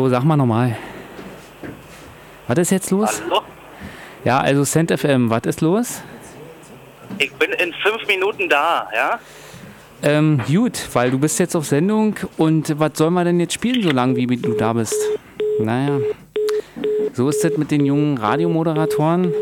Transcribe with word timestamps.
So, 0.00 0.08
sag 0.08 0.24
mal 0.24 0.34
nochmal. 0.34 0.78
Was 2.48 2.56
ist 2.56 2.70
jetzt 2.70 2.90
los? 2.90 3.20
Hallo? 3.22 3.42
Ja, 4.24 4.38
also 4.40 4.64
Cent 4.64 4.90
FM, 4.90 5.28
was 5.28 5.42
ist 5.44 5.60
los? 5.60 6.00
Ich 7.18 7.30
bin 7.34 7.50
in 7.50 7.74
fünf 7.82 8.06
Minuten 8.08 8.48
da, 8.48 8.88
ja? 8.94 9.20
Ähm, 10.02 10.40
gut, 10.48 10.88
weil 10.94 11.10
du 11.10 11.18
bist 11.18 11.38
jetzt 11.38 11.54
auf 11.54 11.66
Sendung 11.66 12.14
und 12.38 12.78
was 12.78 12.92
sollen 12.94 13.12
wir 13.12 13.24
denn 13.24 13.40
jetzt 13.40 13.52
spielen, 13.52 13.82
so 13.82 13.90
lange 13.90 14.16
wie 14.16 14.26
du 14.26 14.54
da 14.54 14.72
bist? 14.72 14.96
Naja, 15.58 15.98
so 17.12 17.28
ist 17.28 17.44
das 17.44 17.58
mit 17.58 17.70
den 17.70 17.84
jungen 17.84 18.16
Radiomoderatoren. 18.16 19.34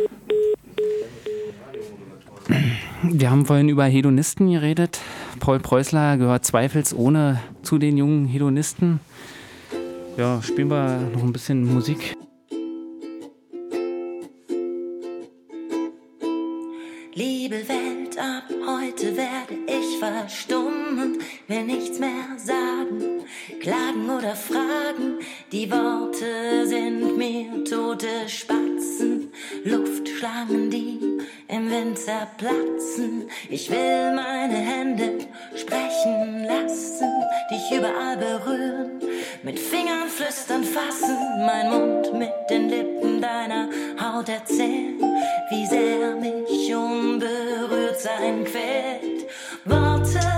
Wir 3.05 3.31
haben 3.31 3.47
vorhin 3.47 3.69
über 3.69 3.84
Hedonisten 3.84 4.50
geredet. 4.50 4.98
Paul 5.39 5.61
Preußler 5.61 6.17
gehört 6.17 6.45
zweifelsohne 6.45 7.39
zu 7.62 7.78
den 7.78 7.97
jungen 7.97 8.27
Hedonisten. 8.27 8.98
Ja, 10.19 10.43
spielen 10.43 10.67
wir 10.69 10.99
noch 11.13 11.23
ein 11.23 11.33
bisschen 11.33 11.63
Musik. 11.73 12.17
Will 21.49 21.65
nichts 21.65 21.99
mehr 21.99 22.37
sagen, 22.37 23.25
klagen 23.61 24.11
oder 24.11 24.37
fragen. 24.37 25.19
Die 25.51 25.71
Worte 25.71 26.67
sind 26.67 27.17
mir 27.17 27.65
tote 27.65 28.29
Spatzen, 28.29 29.33
Luftschlangen, 29.65 30.71
die 30.71 31.01
im 31.49 31.71
Wind 31.71 31.99
zerplatzen. 31.99 33.31
Ich 33.49 33.71
will 33.71 34.15
meine 34.15 34.57
Hände 34.57 35.19
sprechen 35.55 36.45
lassen, 36.45 37.11
dich 37.51 37.79
überall 37.79 38.19
berühren, 38.19 39.01
mit 39.43 39.59
Fingern 39.59 40.09
flüstern 40.09 40.65
fassen, 40.65 41.17
mein 41.47 41.71
Mund 41.71 42.12
mit 42.12 42.33
den 42.51 42.69
Lippen 42.69 43.23
deiner 43.23 43.71
Haut 43.99 44.29
erzählen, 44.29 45.01
wie 45.49 45.67
sehr 45.67 46.15
mich 46.17 46.75
unberührt 46.75 47.99
sein 47.99 48.45
quält. 48.45 49.27
Worte, 49.65 50.38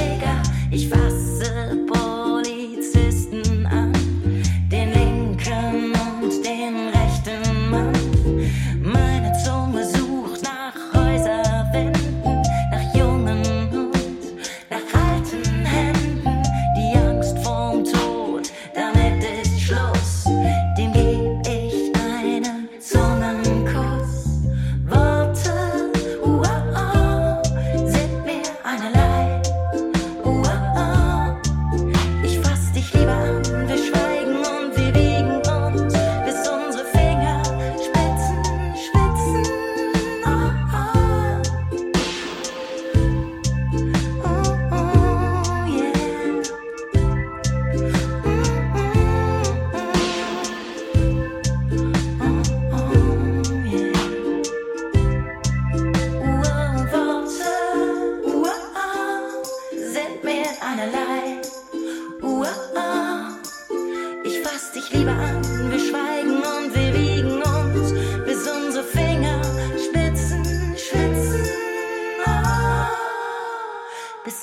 Ich 0.73 0.87
fasse 0.87 1.10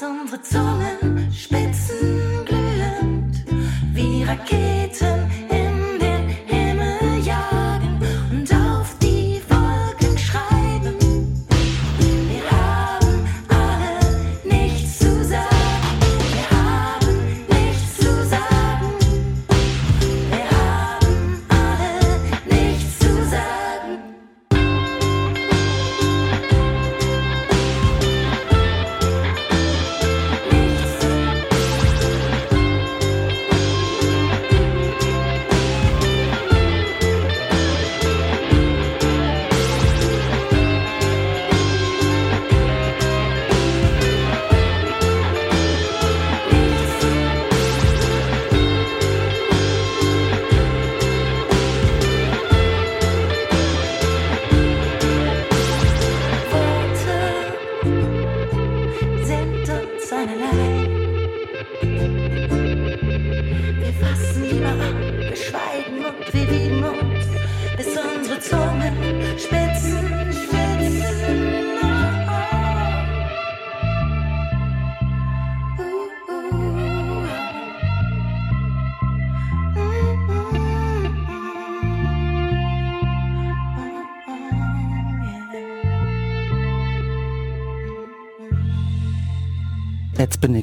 unsere 0.08 0.41
Zungen 0.42 1.32
spitzen 1.32 2.44
glühend, 2.44 3.44
wie 3.92 4.24
Raketen 4.24 5.27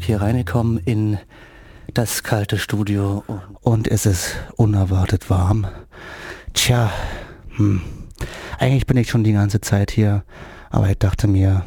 hier 0.06 0.22
reingekommen 0.22 0.78
in 0.78 1.18
das 1.94 2.24
kalte 2.24 2.58
Studio 2.58 3.24
und 3.62 3.88
es 3.88 4.06
ist 4.06 4.36
unerwartet 4.56 5.30
warm. 5.30 5.68
Tja, 6.54 6.92
hm. 7.56 7.82
eigentlich 8.60 8.86
bin 8.86 8.98
ich 8.98 9.10
schon 9.10 9.24
die 9.24 9.34
ganze 9.34 9.62
Zeit 9.62 9.92
hier, 9.92 10.24
aber 10.70 10.90
ich 10.90 10.98
dachte 10.98 11.28
mir, 11.28 11.66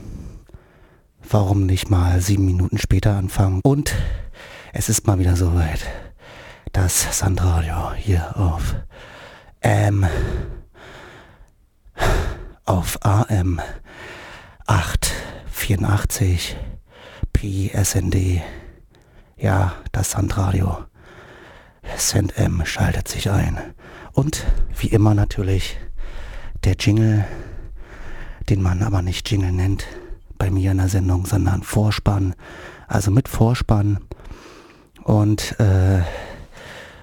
warum 1.29 1.67
nicht 1.67 1.91
mal 1.91 2.21
sieben 2.21 2.47
Minuten 2.47 2.79
später 2.79 3.17
anfangen? 3.17 3.61
Und 3.63 3.95
es 4.73 4.89
ist 4.89 5.07
mal 5.07 5.19
wieder 5.19 5.37
soweit. 5.37 5.81
Das 6.73 7.19
Sandradio 7.19 7.93
hier 7.95 8.37
auf 8.37 8.77
M 9.61 10.07
auf 12.65 12.99
AM 13.03 13.61
884 14.67 16.57
PSND. 17.39 18.43
Ja, 19.37 19.75
das 19.93 20.11
Sandradio. 20.11 20.77
SendM 21.97 22.65
schaltet 22.65 23.07
sich 23.07 23.31
ein. 23.31 23.57
Und 24.13 24.45
wie 24.77 24.89
immer 24.89 25.15
natürlich 25.15 25.79
der 26.65 26.75
Jingle, 26.75 27.25
den 28.49 28.61
man 28.61 28.83
aber 28.83 29.03
nicht 29.03 29.31
Jingle 29.31 29.53
nennt 29.53 29.87
bei 30.37 30.51
mir 30.51 30.73
in 30.73 30.79
der 30.79 30.89
Sendung, 30.89 31.27
sondern 31.27 31.63
Vorspann. 31.63 32.35
Also 32.89 33.13
mit 33.13 33.29
Vorspann. 33.29 34.01
Und 35.05 35.59
äh, 35.61 36.01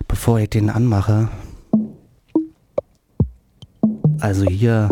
bevor 0.05 0.39
ich 0.39 0.49
den 0.49 0.69
anmache, 0.69 1.29
also 4.19 4.43
hier 4.45 4.89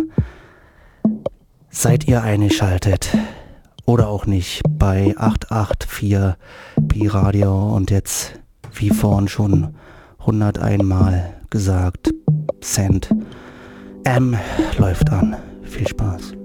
seid 1.69 2.07
ihr 2.07 2.23
eingeschaltet 2.23 3.17
oder 3.85 4.07
auch 4.07 4.25
nicht 4.25 4.61
bei 4.69 5.13
884 5.17 6.35
Pi 6.87 7.07
Radio 7.07 7.75
und 7.75 7.91
jetzt 7.91 8.39
wie 8.73 8.89
vorhin 8.89 9.27
schon 9.27 9.75
101 10.19 10.83
Mal 10.83 11.33
gesagt, 11.49 12.11
Cent 12.61 13.09
M 14.03 14.37
läuft 14.77 15.09
an. 15.11 15.35
Viel 15.63 15.87
Spaß. 15.87 16.42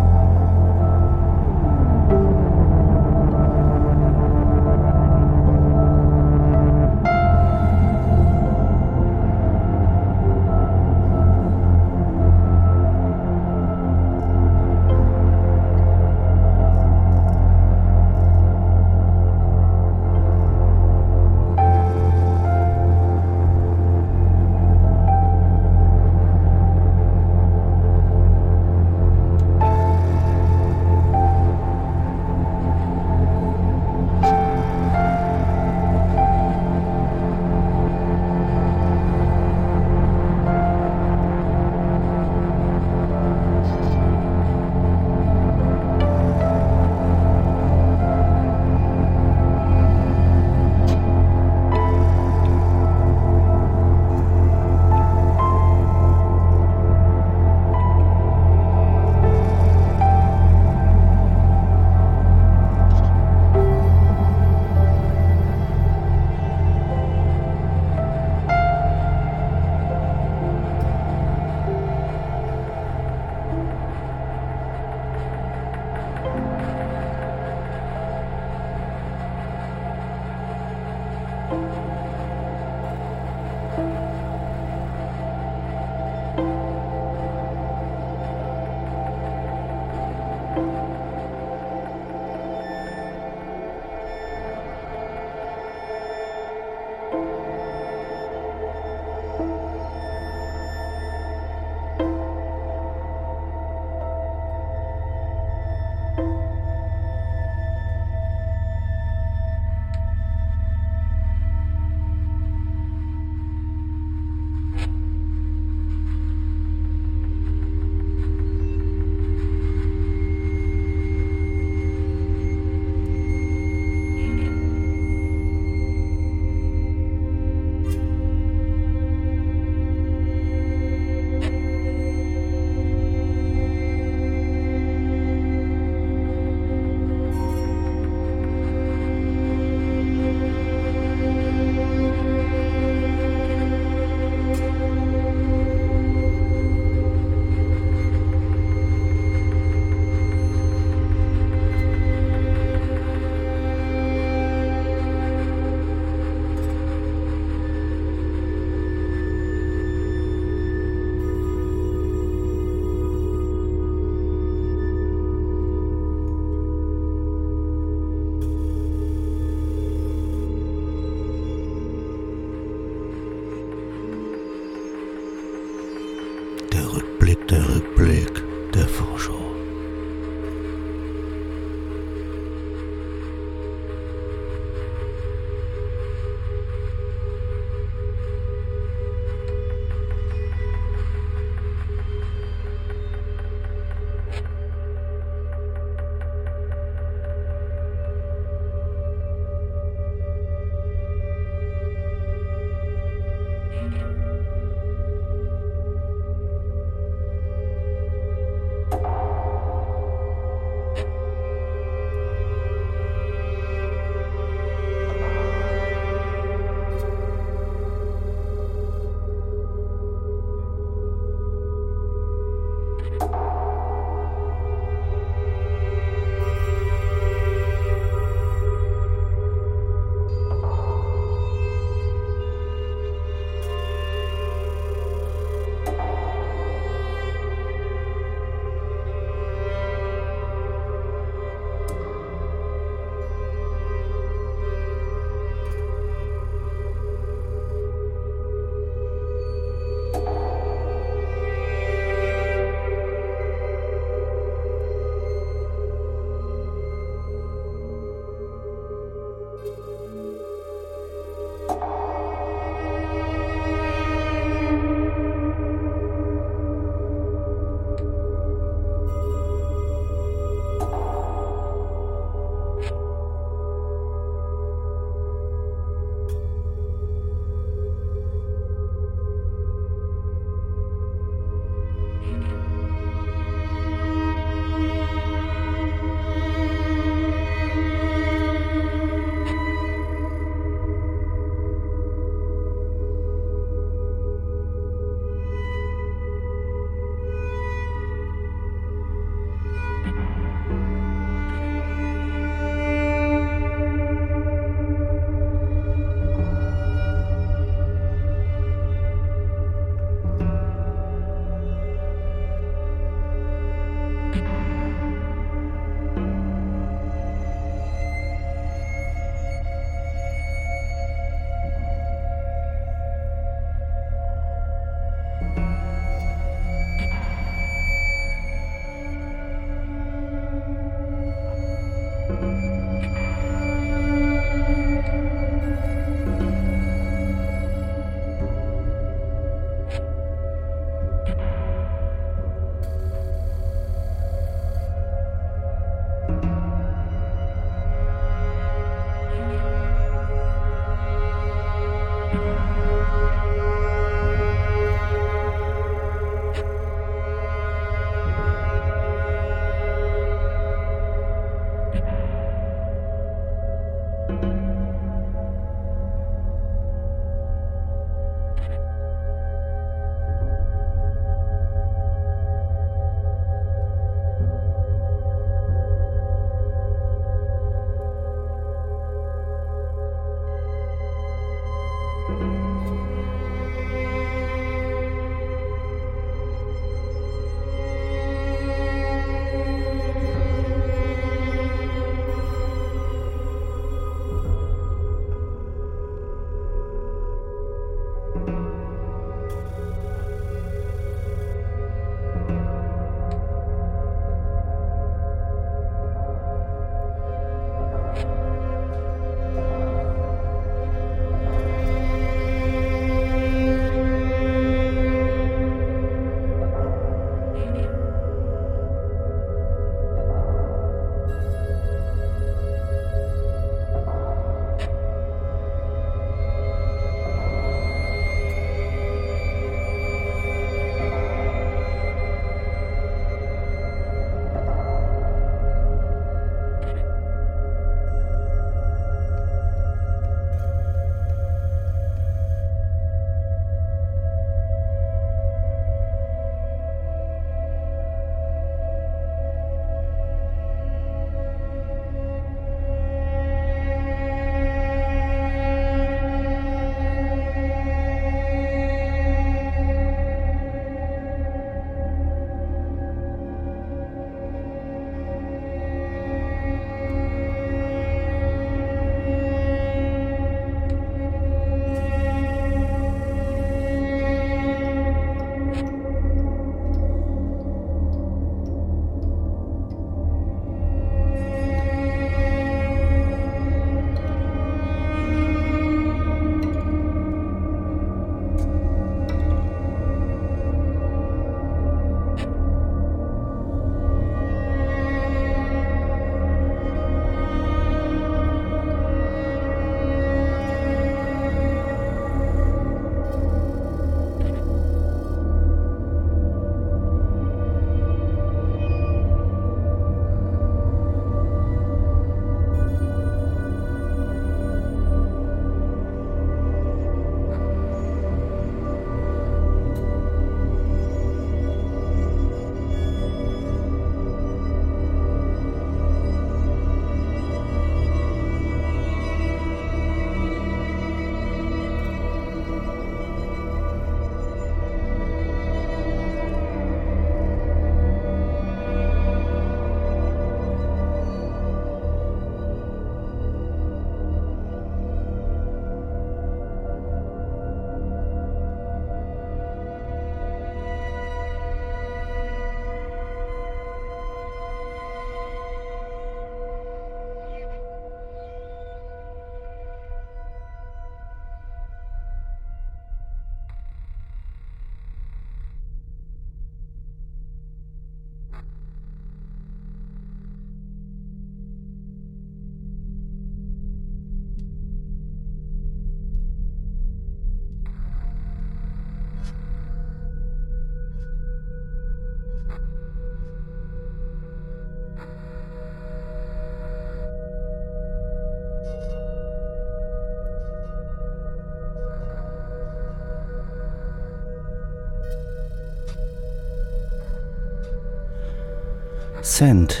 Send. 599.44 600.00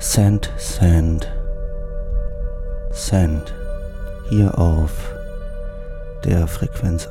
Send, 0.00 0.50
send. 0.56 1.32
Send. 2.90 3.54
Hier 4.28 4.58
auf 4.58 4.90
der 6.24 6.48
Frequenz. 6.48 7.08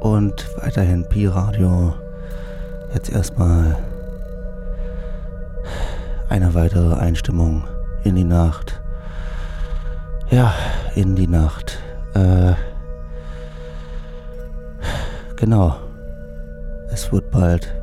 Und 0.00 0.46
weiterhin 0.58 1.08
Pi 1.08 1.26
Radio. 1.26 1.94
Jetzt 2.92 3.08
erstmal 3.08 3.78
eine 6.28 6.52
weitere 6.52 6.96
Einstimmung 6.96 7.64
in 8.04 8.16
die 8.16 8.24
Nacht. 8.24 8.82
Ja, 10.28 10.52
in 10.94 11.16
die 11.16 11.26
Nacht. 11.26 11.78
Äh, 12.12 12.52
genau. 15.36 15.74
Es 16.92 17.10
wird 17.10 17.30
bald 17.30 17.79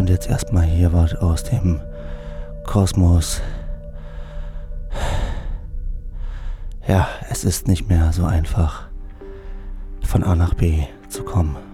und 0.00 0.08
jetzt 0.08 0.30
erstmal 0.30 0.64
hier 0.64 0.94
was 0.94 1.14
aus 1.14 1.44
dem 1.44 1.78
Kosmos. 2.64 3.42
Ja, 6.88 7.06
es 7.28 7.44
ist 7.44 7.68
nicht 7.68 7.86
mehr 7.86 8.10
so 8.10 8.24
einfach, 8.24 8.88
von 10.02 10.24
A 10.24 10.34
nach 10.34 10.54
B 10.54 10.84
zu 11.10 11.22
kommen. 11.22 11.69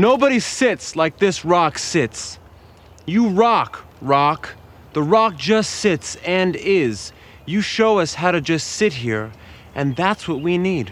Nobody 0.00 0.40
sits 0.40 0.96
like 0.96 1.18
this 1.18 1.44
rock 1.44 1.78
sits. 1.78 2.38
You 3.04 3.28
rock, 3.28 3.84
rock. 4.00 4.54
The 4.94 5.02
rock 5.02 5.36
just 5.36 5.72
sits 5.72 6.16
and 6.24 6.56
is. 6.56 7.12
You 7.44 7.60
show 7.60 7.98
us 7.98 8.14
how 8.14 8.30
to 8.30 8.40
just 8.40 8.66
sit 8.66 8.94
here, 8.94 9.30
and 9.74 9.94
that's 9.94 10.26
what 10.26 10.40
we 10.40 10.56
need. 10.56 10.90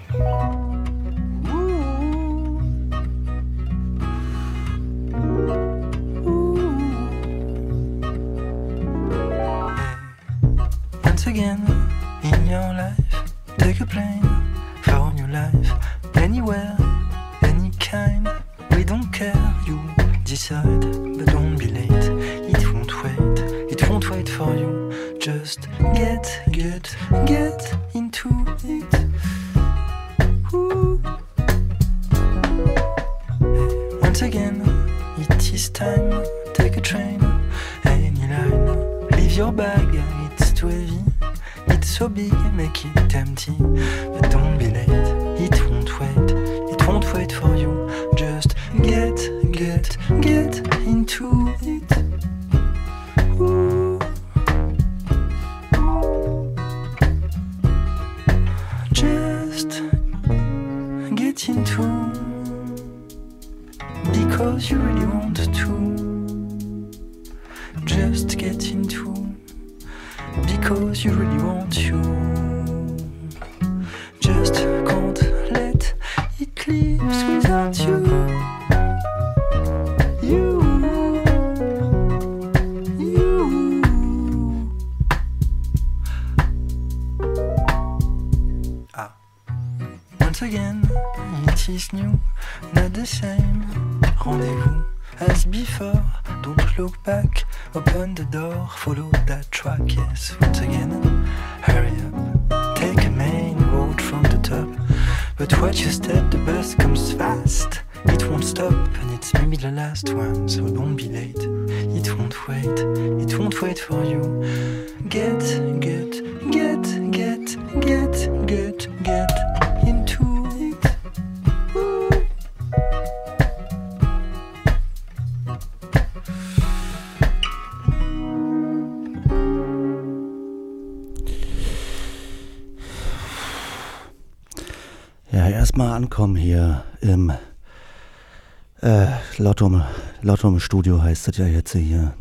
Lottum, 139.59 139.83
Lottum 140.23 140.61
Studio 140.61 141.03
heißt 141.03 141.27
es 141.27 141.37
ja 141.37 141.47
jetzt 141.47 141.73
hier. 141.73 142.15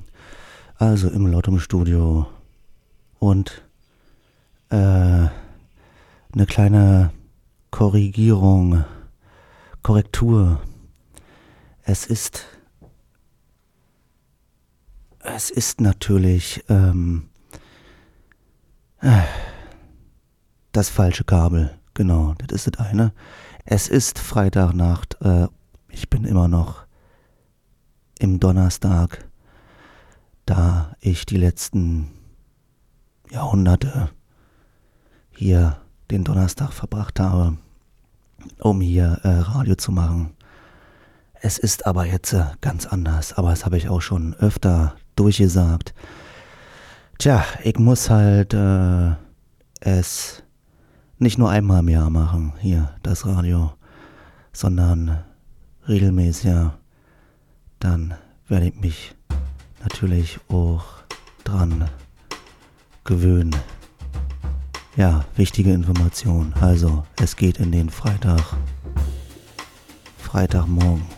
Also 0.78 1.08
im 1.08 1.28
Lottum 1.28 1.60
Studio 1.60 2.26
und 3.20 3.62
äh, 4.72 4.76
eine 4.76 6.46
kleine 6.48 7.12
Korrigierung, 7.70 8.86
Korrektur. 9.84 10.62
Es 11.84 12.08
ist, 12.08 12.48
es 15.20 15.52
ist 15.52 15.80
natürlich 15.80 16.64
ähm, 16.70 17.30
äh, 19.00 19.22
das 20.72 20.90
falsche 20.90 21.24
Kabel. 21.24 21.78
Genau, 21.94 22.34
das 22.40 22.66
ist 22.66 22.80
das 22.80 22.88
eine. 22.88 23.14
Es 23.64 23.90
ist 23.90 24.18
Freitagnacht. 24.18 25.22
Äh, 25.22 25.50
ich 25.90 26.10
bin 26.10 26.24
immer 26.24 26.48
noch 26.48 26.87
im 28.20 28.40
Donnerstag, 28.40 29.26
da 30.46 30.96
ich 31.00 31.26
die 31.26 31.38
letzten 31.38 32.12
Jahrhunderte 33.30 34.10
hier 35.32 35.78
den 36.10 36.24
Donnerstag 36.24 36.74
verbracht 36.74 37.20
habe, 37.20 37.58
um 38.60 38.82
hier 38.82 39.20
äh, 39.24 39.30
Radio 39.30 39.76
zu 39.76 39.92
machen. 39.92 40.34
Es 41.42 41.58
ist 41.58 41.86
aber 41.86 42.06
jetzt 42.06 42.34
äh, 42.34 42.46
ganz 42.62 42.86
anders, 42.86 43.34
aber 43.34 43.50
das 43.50 43.66
habe 43.66 43.78
ich 43.78 43.90
auch 43.90 44.02
schon 44.02 44.34
öfter 44.36 44.96
durchgesagt. 45.16 45.94
Tja, 47.20 47.44
ich 47.64 47.78
muss 47.78 48.10
halt 48.10 48.54
äh, 48.54 49.16
es 49.80 50.44
nicht 51.20 51.38
nur 51.38 51.50
einmal 51.50 51.80
im 51.80 51.90
Jahr 51.90 52.10
machen, 52.10 52.54
hier 52.60 52.92
das 53.04 53.26
Radio, 53.26 53.74
sondern 54.54 55.24
regelmäßiger, 55.88 56.77
dann 57.80 58.16
werde 58.48 58.68
ich 58.68 58.76
mich 58.76 59.16
natürlich 59.82 60.40
auch 60.50 60.84
dran 61.44 61.90
gewöhnen. 63.04 63.56
Ja, 64.96 65.26
wichtige 65.36 65.74
Information. 65.74 66.54
Also, 66.60 67.06
es 67.22 67.36
geht 67.36 67.60
in 67.60 67.72
den 67.72 67.90
Freitag. 67.90 68.42
Freitagmorgen. 70.18 71.17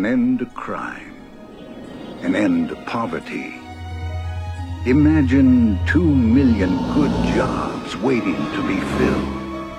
An 0.00 0.06
end 0.06 0.38
to 0.38 0.46
crime, 0.46 1.14
an 2.22 2.34
end 2.34 2.70
to 2.70 2.76
poverty. 2.86 3.52
Imagine 4.86 5.78
two 5.86 6.02
million 6.02 6.70
good 6.94 7.12
jobs 7.34 7.98
waiting 7.98 8.42
to 8.54 8.66
be 8.66 8.80
filled. 8.96 9.74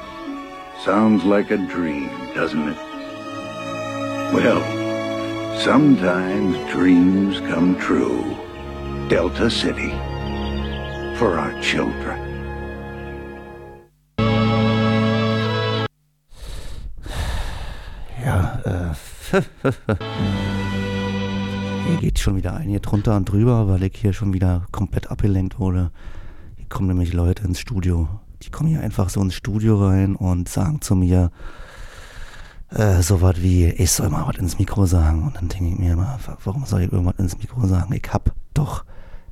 Sounds 0.86 1.24
like 1.24 1.50
a 1.50 1.58
dream, 1.58 2.10
doesn't 2.36 2.70
it? 2.70 2.78
Well, 4.32 4.62
sometimes 5.60 6.56
dreams 6.72 7.40
come 7.40 7.76
true. 7.80 8.22
Delta 9.10 9.50
City. 9.50 9.90
For 11.18 11.40
our 11.40 11.60
children. 11.64 12.21
hier 21.88 21.98
geht 22.00 22.20
schon 22.20 22.36
wieder 22.36 22.56
ein 22.56 22.70
hier 22.70 22.80
drunter 22.80 23.16
und 23.16 23.26
drüber, 23.26 23.68
weil 23.68 23.84
ich 23.84 23.96
hier 23.96 24.14
schon 24.14 24.34
wieder 24.34 24.66
komplett 24.72 25.12
abgelenkt 25.12 25.60
wurde. 25.60 25.92
Hier 26.58 26.68
kommen 26.68 26.88
nämlich 26.88 27.14
Leute 27.14 27.44
ins 27.44 27.60
Studio. 27.60 28.08
Die 28.42 28.50
kommen 28.50 28.70
hier 28.70 28.82
einfach 28.82 29.10
so 29.10 29.22
ins 29.22 29.36
Studio 29.36 29.88
rein 29.88 30.16
und 30.16 30.50
sagen 30.50 30.82
zu 30.82 30.96
mir, 30.96 31.32
äh, 32.70 33.02
so 33.02 33.22
was 33.22 33.42
wie, 33.42 33.68
ich 33.68 33.92
soll 33.92 34.10
mal 34.10 34.28
was 34.28 34.38
ins 34.38 34.58
Mikro 34.58 34.86
sagen. 34.86 35.24
Und 35.24 35.36
dann 35.36 35.50
denke 35.50 35.70
ich 35.70 35.78
mir 35.78 35.94
immer, 35.94 36.20
warum 36.44 36.66
soll 36.66 36.82
ich 36.82 36.92
irgendwas 36.92 37.20
ins 37.20 37.38
Mikro 37.38 37.68
sagen? 37.68 37.94
Ich 37.94 38.12
hab 38.12 38.34
doch 38.54 38.84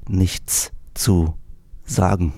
nichts 0.08 0.72
zu 0.94 1.34
sagen. 1.86 2.34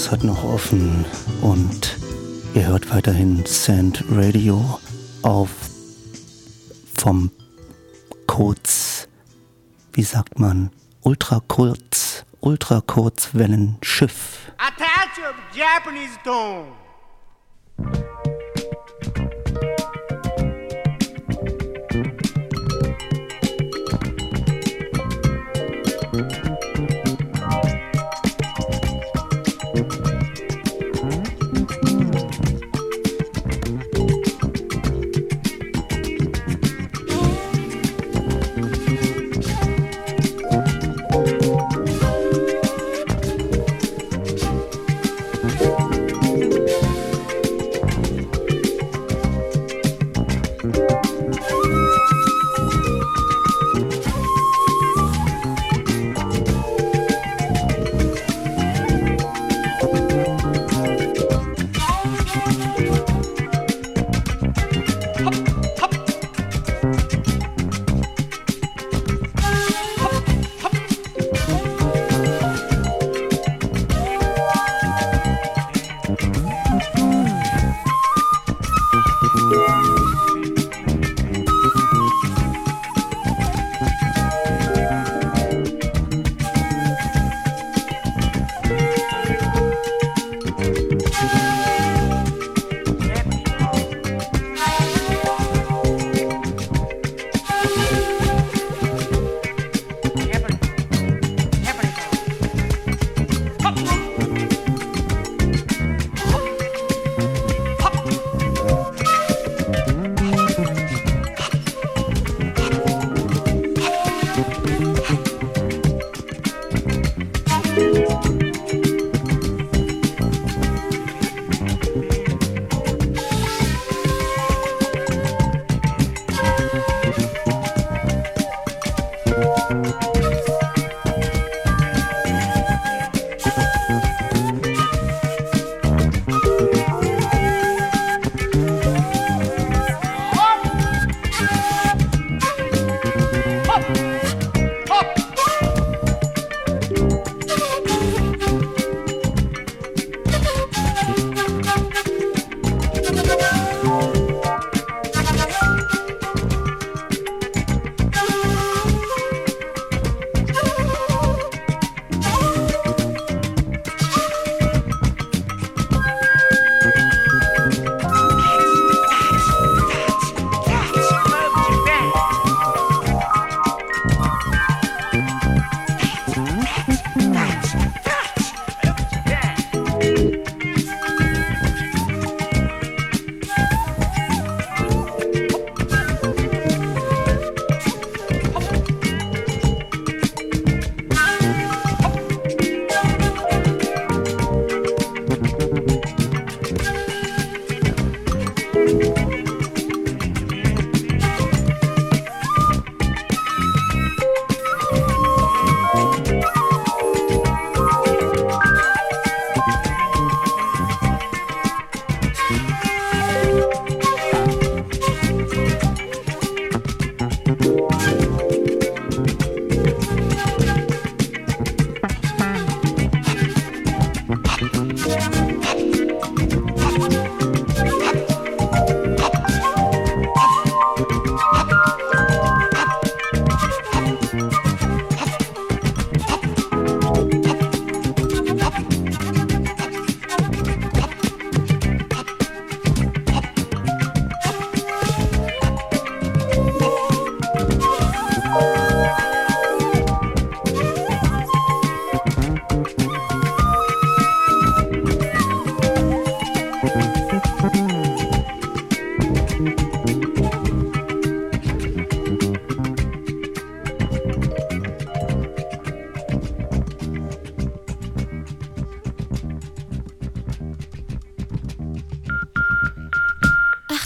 Freudenhaus 0.00 0.10
hat 0.10 0.24
noch 0.24 0.44
offen 0.44 1.04
und 1.42 1.98
ihr 2.54 2.66
hört 2.66 2.92
weiterhin 2.94 3.44
Sand 3.44 4.02
Radio 4.10 4.78
auf 5.22 5.50
vom 6.98 7.30
kurz, 8.26 9.08
wie 9.92 10.02
sagt 10.02 10.38
man, 10.38 10.70
ultra 11.02 11.42
kurz, 11.48 12.24
ultra 12.40 12.80
Kurzwellenschiff. 12.80 14.52
Attach 14.56 15.18
your 15.18 15.34
Japanese 15.54 16.18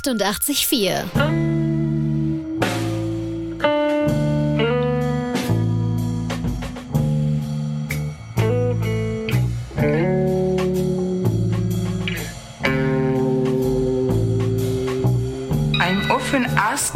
tone. 0.05 0.19
I'm 15.81 16.11
often 16.11 16.45
asked 16.57 16.95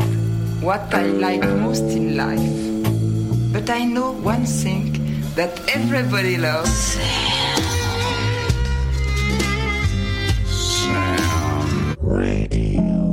what 0.60 0.92
I 0.92 1.06
like 1.06 1.42
most 1.48 1.84
in 1.84 2.16
life. 2.16 3.52
But 3.52 3.70
I 3.70 3.84
know 3.84 4.12
one 4.12 4.44
thing 4.44 4.92
that 5.34 5.58
everybody 5.68 6.36
loves. 6.36 7.27
Radio. 12.18 13.07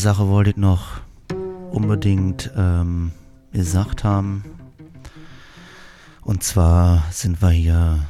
Sache 0.00 0.28
wollte 0.28 0.50
ich 0.50 0.56
noch 0.56 1.00
unbedingt 1.70 2.50
ähm, 2.56 3.12
gesagt 3.52 4.02
haben. 4.02 4.44
Und 6.22 6.42
zwar 6.42 7.04
sind 7.10 7.42
wir 7.42 7.50
hier 7.50 8.08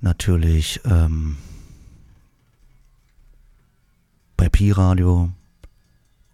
natürlich 0.00 0.80
ähm, 0.86 1.36
bei 4.36 4.48
Pi 4.48 4.70
Radio 4.70 5.30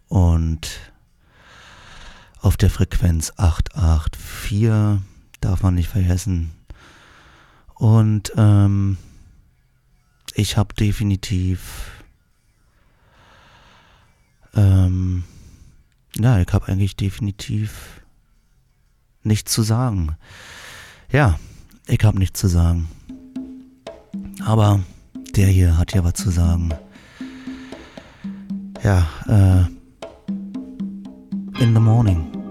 und 0.07 0.93
auf 2.39 2.55
der 2.55 2.69
Frequenz 2.69 3.33
884 3.35 5.01
darf 5.41 5.61
man 5.61 5.75
nicht 5.75 5.89
vergessen. 5.89 6.51
Und 7.75 8.31
ähm, 8.37 8.97
ich 10.35 10.57
habe 10.57 10.73
definitiv, 10.73 11.91
ähm, 14.55 15.23
ja, 16.15 16.39
ich 16.39 16.51
habe 16.53 16.67
eigentlich 16.67 16.95
definitiv 16.95 18.01
nichts 19.23 19.51
zu 19.51 19.63
sagen. 19.63 20.15
Ja, 21.11 21.39
ich 21.87 22.03
habe 22.03 22.19
nichts 22.19 22.39
zu 22.39 22.47
sagen. 22.47 22.87
Aber 24.45 24.79
der 25.35 25.47
hier 25.47 25.77
hat 25.77 25.93
ja 25.93 26.03
was 26.03 26.13
zu 26.13 26.29
sagen. 26.29 26.69
Ja, 28.83 29.07
äh, 29.27 29.65
in 31.61 31.73
the 31.73 31.79
morning. 31.79 32.42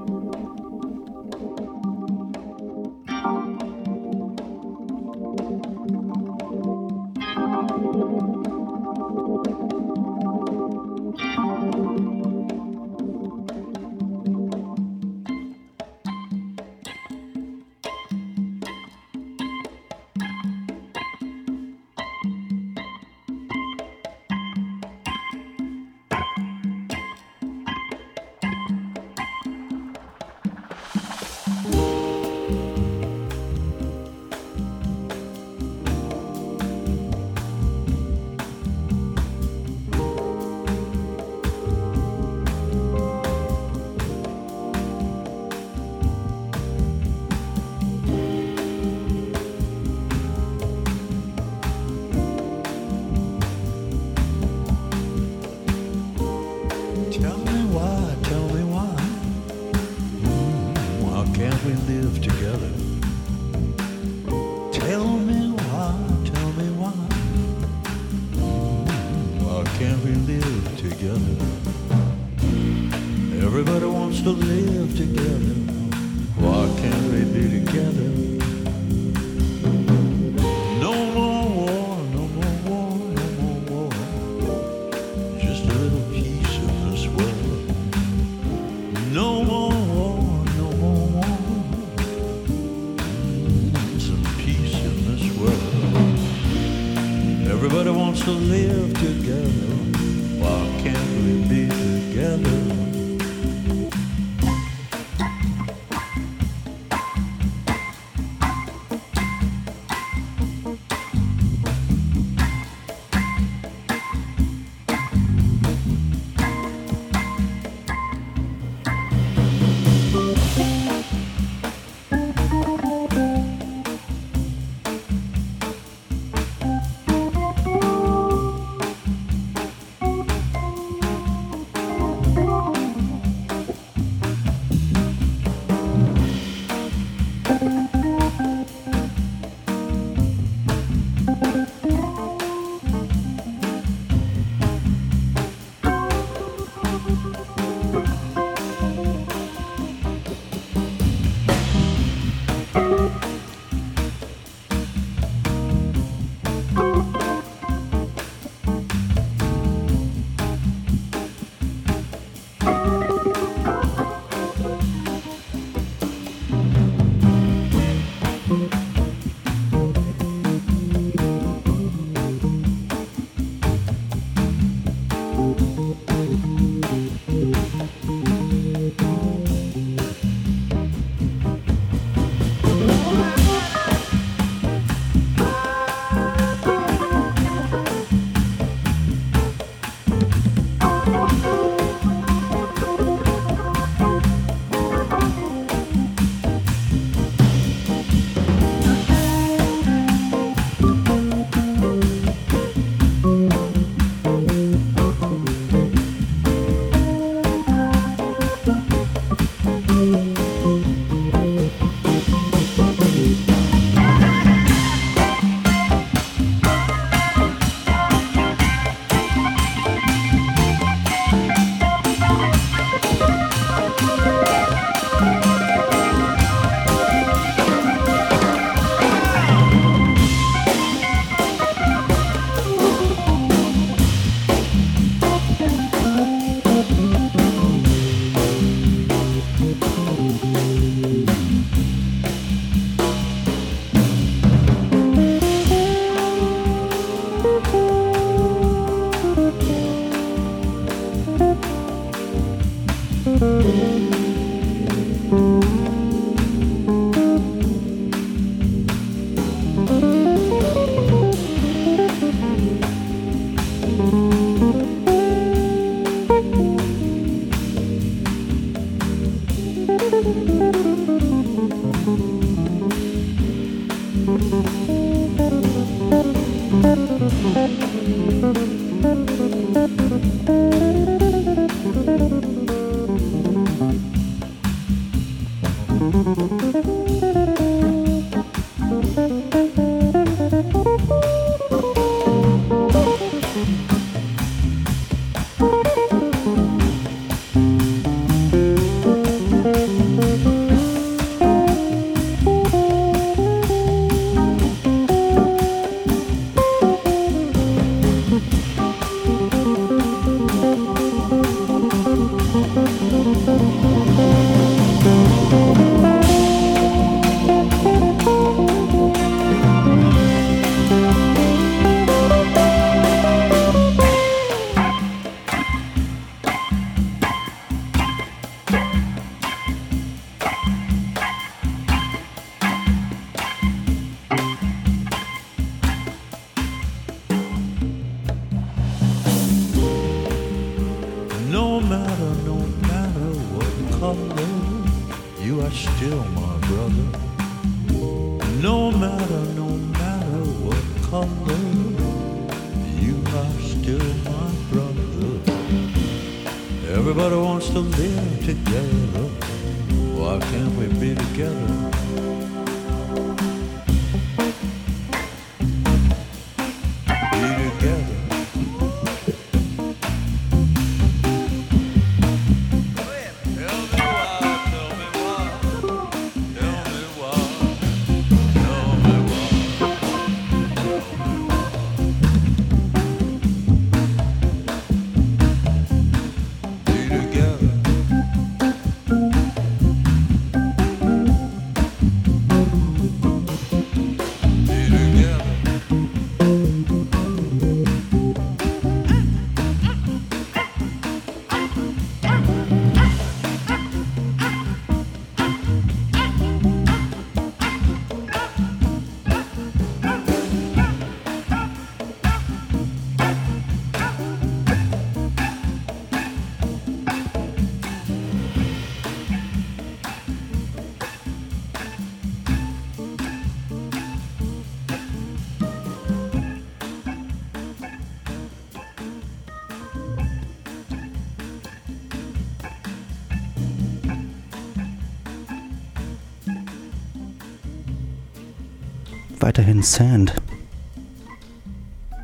Weiterhin 439.43 439.83
Sand. 439.83 440.35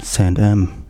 Sand 0.00 0.38
M. 0.38 0.87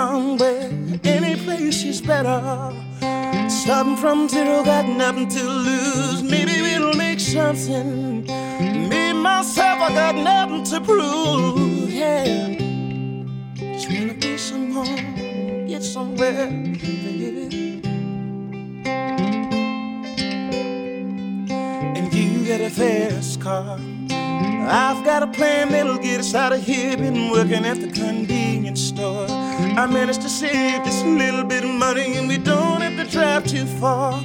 somewhere. 0.00 0.70
Any 1.04 1.34
place 1.44 1.84
is 1.84 2.00
better. 2.00 2.40
Starting 3.48 3.96
from 3.96 4.28
zero, 4.28 4.64
got 4.64 4.86
nothing 4.88 5.28
to 5.36 5.42
lose. 5.66 6.22
Maybe 6.22 6.56
we'll 6.62 6.94
make 6.94 7.20
something. 7.20 8.24
Me, 8.90 9.12
myself, 9.12 9.78
I 9.86 9.90
got 10.02 10.14
nothing 10.32 10.64
to 10.72 10.78
prove. 10.80 11.90
Yeah. 11.90 12.24
Just 13.74 13.86
wanna 13.92 14.14
be 14.14 14.38
someone, 14.38 15.66
get 15.68 15.82
somewhere, 15.82 16.46
baby. 16.46 17.82
and 21.96 22.06
you 22.14 22.46
got 22.50 22.60
a 22.60 22.70
fast 22.70 23.40
car. 23.40 23.78
I've 24.82 25.04
got 25.04 25.22
a 25.22 25.26
plan 25.26 25.72
that'll 25.72 25.98
get 25.98 26.20
us 26.20 26.34
out 26.34 26.52
of 26.52 26.62
here. 26.62 26.96
Been 26.96 27.30
working 27.30 27.64
at 27.66 27.80
the 27.80 27.90
convenience 27.90 28.80
store. 28.80 29.49
I 29.76 29.86
managed 29.86 30.22
to 30.22 30.28
save 30.28 30.84
this 30.84 31.02
little 31.02 31.44
bit 31.44 31.64
of 31.64 31.70
money, 31.70 32.16
and 32.16 32.28
we 32.28 32.38
don't 32.38 32.80
have 32.80 32.96
to 33.04 33.10
drive 33.10 33.46
too 33.46 33.66
far. 33.66 34.22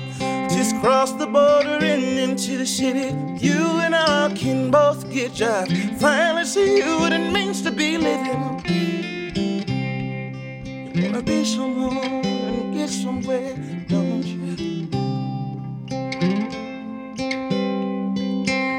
Just 0.50 0.80
cross 0.82 1.12
the 1.12 1.28
border 1.28 1.84
and 1.84 2.04
into 2.20 2.58
the 2.58 2.66
city. 2.66 3.16
You 3.46 3.80
and 3.80 3.94
I 3.96 4.34
can 4.36 4.72
both 4.72 5.10
get 5.12 5.34
jobs. 5.34 5.72
Finally 6.00 6.46
see 6.46 6.82
what 6.82 7.12
it 7.12 7.32
means 7.32 7.62
to 7.64 7.72
be 7.72 7.98
living. 7.98 8.62
You 10.94 11.04
wanna 11.04 11.22
be 11.22 11.44
someone 11.44 11.98
and 11.98 12.74
get 12.74 12.90
somewhere, 12.90 13.56
don't 13.88 14.24
you? 14.24 14.56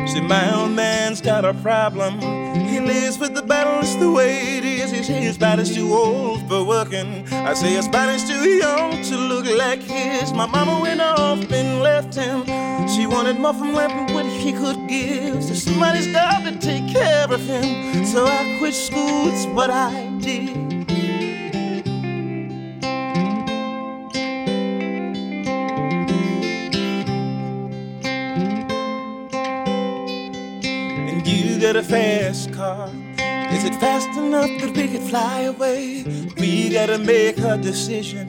See, 0.09 0.21
my 0.23 0.55
old 0.55 0.71
man's 0.71 1.21
got 1.21 1.45
a 1.45 1.53
problem. 1.55 2.46
He 2.87 2.93
lives 2.93 3.19
with 3.19 3.35
the 3.35 3.43
battle, 3.43 3.81
it's 3.81 3.97
the 3.97 4.09
way 4.09 4.59
it 4.59 4.65
is. 4.65 4.93
His 4.93 5.37
body's 5.37 5.75
too 5.75 5.93
old 5.93 6.49
for 6.49 6.63
working. 6.63 7.27
I 7.33 7.53
say 7.55 7.75
his 7.75 7.89
body's 7.89 8.23
too 8.29 8.49
young 8.49 9.03
to 9.03 9.17
look 9.17 9.45
like 9.59 9.83
his. 9.83 10.33
My 10.33 10.47
mama 10.47 10.79
went 10.81 11.01
off 11.01 11.51
and 11.51 11.83
left 11.83 12.15
him. 12.15 12.47
She 12.87 13.09
wanted 13.09 13.41
more 13.41 13.55
from 13.55 13.73
life 13.73 13.91
than 13.91 14.15
what 14.15 14.25
he 14.25 14.53
could 14.53 14.89
give. 14.89 15.43
So 15.43 15.55
somebody's 15.55 16.07
got 16.13 16.45
to 16.45 16.57
take 16.61 16.87
care 16.93 17.27
of 17.29 17.41
him. 17.41 18.07
So 18.07 18.25
I 18.25 18.57
quit 18.61 18.75
school, 18.75 19.31
it's 19.31 19.47
what 19.47 19.71
I 19.71 20.07
did. 20.21 20.57
and 30.63 31.27
you 31.27 31.59
got 31.61 31.75
a 31.75 31.83
fast 31.83 32.46
car. 32.67 32.91
Is 33.55 33.65
it 33.65 33.75
fast 33.77 34.11
enough 34.19 34.51
that 34.61 34.73
we 34.77 34.89
could 34.93 35.07
fly 35.11 35.43
away? 35.53 36.05
We 36.41 36.71
gotta 36.71 36.99
make 36.99 37.39
a 37.39 37.57
decision 37.57 38.29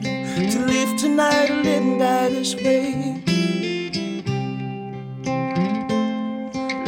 to 0.52 0.58
live 0.72 0.90
tonight 0.96 1.50
or 1.50 1.60
live 1.68 1.82
and 1.82 1.98
die 1.98 2.28
this 2.36 2.54
way. 2.54 2.84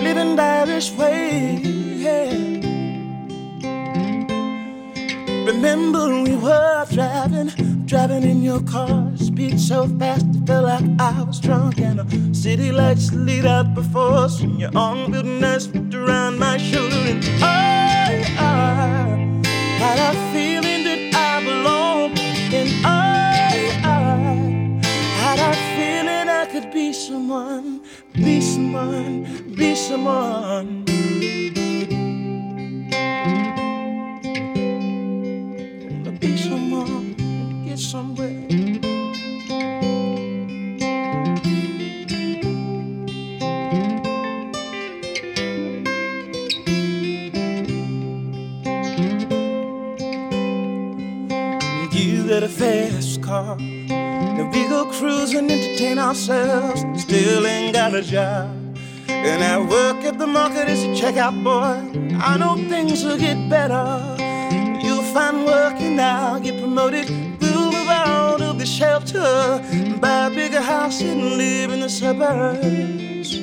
Live 0.04 0.18
and 0.24 0.36
die 0.36 0.64
this 0.72 0.88
way. 0.98 1.56
Yeah. 2.04 2.30
Remember 5.50 6.04
we 6.26 6.36
were 6.36 6.86
driving, 6.96 7.50
driving 7.90 8.22
in 8.22 8.40
your 8.40 8.62
car. 8.62 9.10
Speed 9.16 9.58
so 9.58 9.88
fast 9.98 10.24
it 10.32 10.46
felt 10.46 10.64
like 10.64 10.84
I 11.00 11.22
was 11.24 11.40
drunk, 11.40 11.80
and 11.80 11.98
the 11.98 12.34
city 12.34 12.70
lights 12.70 13.12
lit 13.12 13.44
up 13.44 13.74
before 13.74 14.12
us. 14.12 14.40
And 14.40 14.60
your 14.60 14.70
arm 14.76 15.12
felt 15.12 15.24
nice 15.24 15.66
wrapped 15.66 15.94
around 15.94 16.38
my 16.38 16.56
shoulder, 16.56 17.02
and 17.12 17.24
I, 17.42 18.22
I 18.38 19.42
had 19.82 19.98
a 19.98 20.12
feeling 20.32 20.84
that 20.84 21.02
I 21.16 21.44
belonged, 21.44 22.20
and 22.54 22.70
I, 22.86 23.72
I 23.82 24.06
had 25.22 25.40
a 25.50 25.52
feeling 25.74 26.28
I 26.28 26.46
could 26.46 26.72
be 26.72 26.92
someone, 26.92 27.80
be 28.14 28.40
someone, 28.40 29.52
be 29.56 29.74
someone. 29.74 30.89
Somewhere. 37.90 38.30
You 51.90 52.28
got 52.28 52.44
a 52.44 52.48
fast 52.48 53.22
car. 53.22 53.56
Now 53.58 54.48
we 54.52 54.68
go 54.68 54.84
cruising, 54.92 55.50
entertain 55.50 55.98
ourselves. 55.98 56.84
Still 57.02 57.44
ain't 57.44 57.74
got 57.74 57.92
a 57.92 58.02
job. 58.02 58.54
And 59.08 59.42
I 59.42 59.58
work 59.58 60.04
at 60.04 60.16
the 60.16 60.28
market 60.28 60.68
as 60.68 60.84
a 60.84 60.90
checkout 61.00 61.42
boy. 61.42 61.74
I 62.20 62.36
know 62.38 62.54
things 62.68 63.04
will 63.04 63.18
get 63.18 63.48
better. 63.50 64.16
You'll 64.80 65.02
find 65.12 65.44
work 65.44 65.80
and 65.80 66.00
I'll 66.00 66.38
get 66.38 66.60
promoted. 66.60 67.29
Shelter, 68.80 69.62
buy 70.00 70.28
a 70.28 70.30
bigger 70.30 70.62
house 70.62 71.02
and 71.02 71.36
live 71.36 71.70
in 71.70 71.80
the 71.80 71.88
suburbs. 71.88 73.38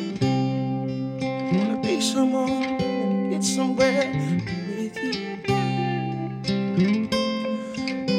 Wanna 1.53 1.79
be 1.83 2.01
someone 2.01 2.49
and 2.81 3.31
get 3.31 3.43
somewhere 3.43 4.11
with 4.67 4.97
you. 4.97 5.37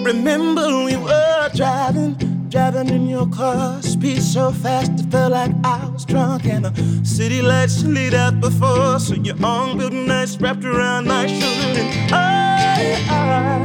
Remember 0.05 0.85
we 0.85 0.97
were 0.97 1.51
driving, 1.57 2.15
driving 2.51 2.89
in 2.89 3.09
your 3.09 3.27
car. 3.27 3.83
Speed 3.83 4.23
so 4.23 4.53
fast 4.53 4.93
it 5.01 5.11
felt 5.11 5.33
like 5.33 5.51
I 5.65 5.89
was 5.93 6.05
drunk, 6.05 6.45
and 6.45 6.67
the 6.67 6.73
city 7.05 7.43
lights 7.43 7.83
lit 7.83 8.15
up 8.15 8.39
before. 8.39 9.01
So 9.01 9.15
your 9.15 9.35
arm 9.43 9.77
built 9.77 9.93
nice 9.93 10.37
wrapped 10.41 10.65
around 10.65 11.09
my 11.09 11.27
shoulder, 11.27 11.81
and 11.81 12.15
I, 12.15 12.95
I 13.11 13.59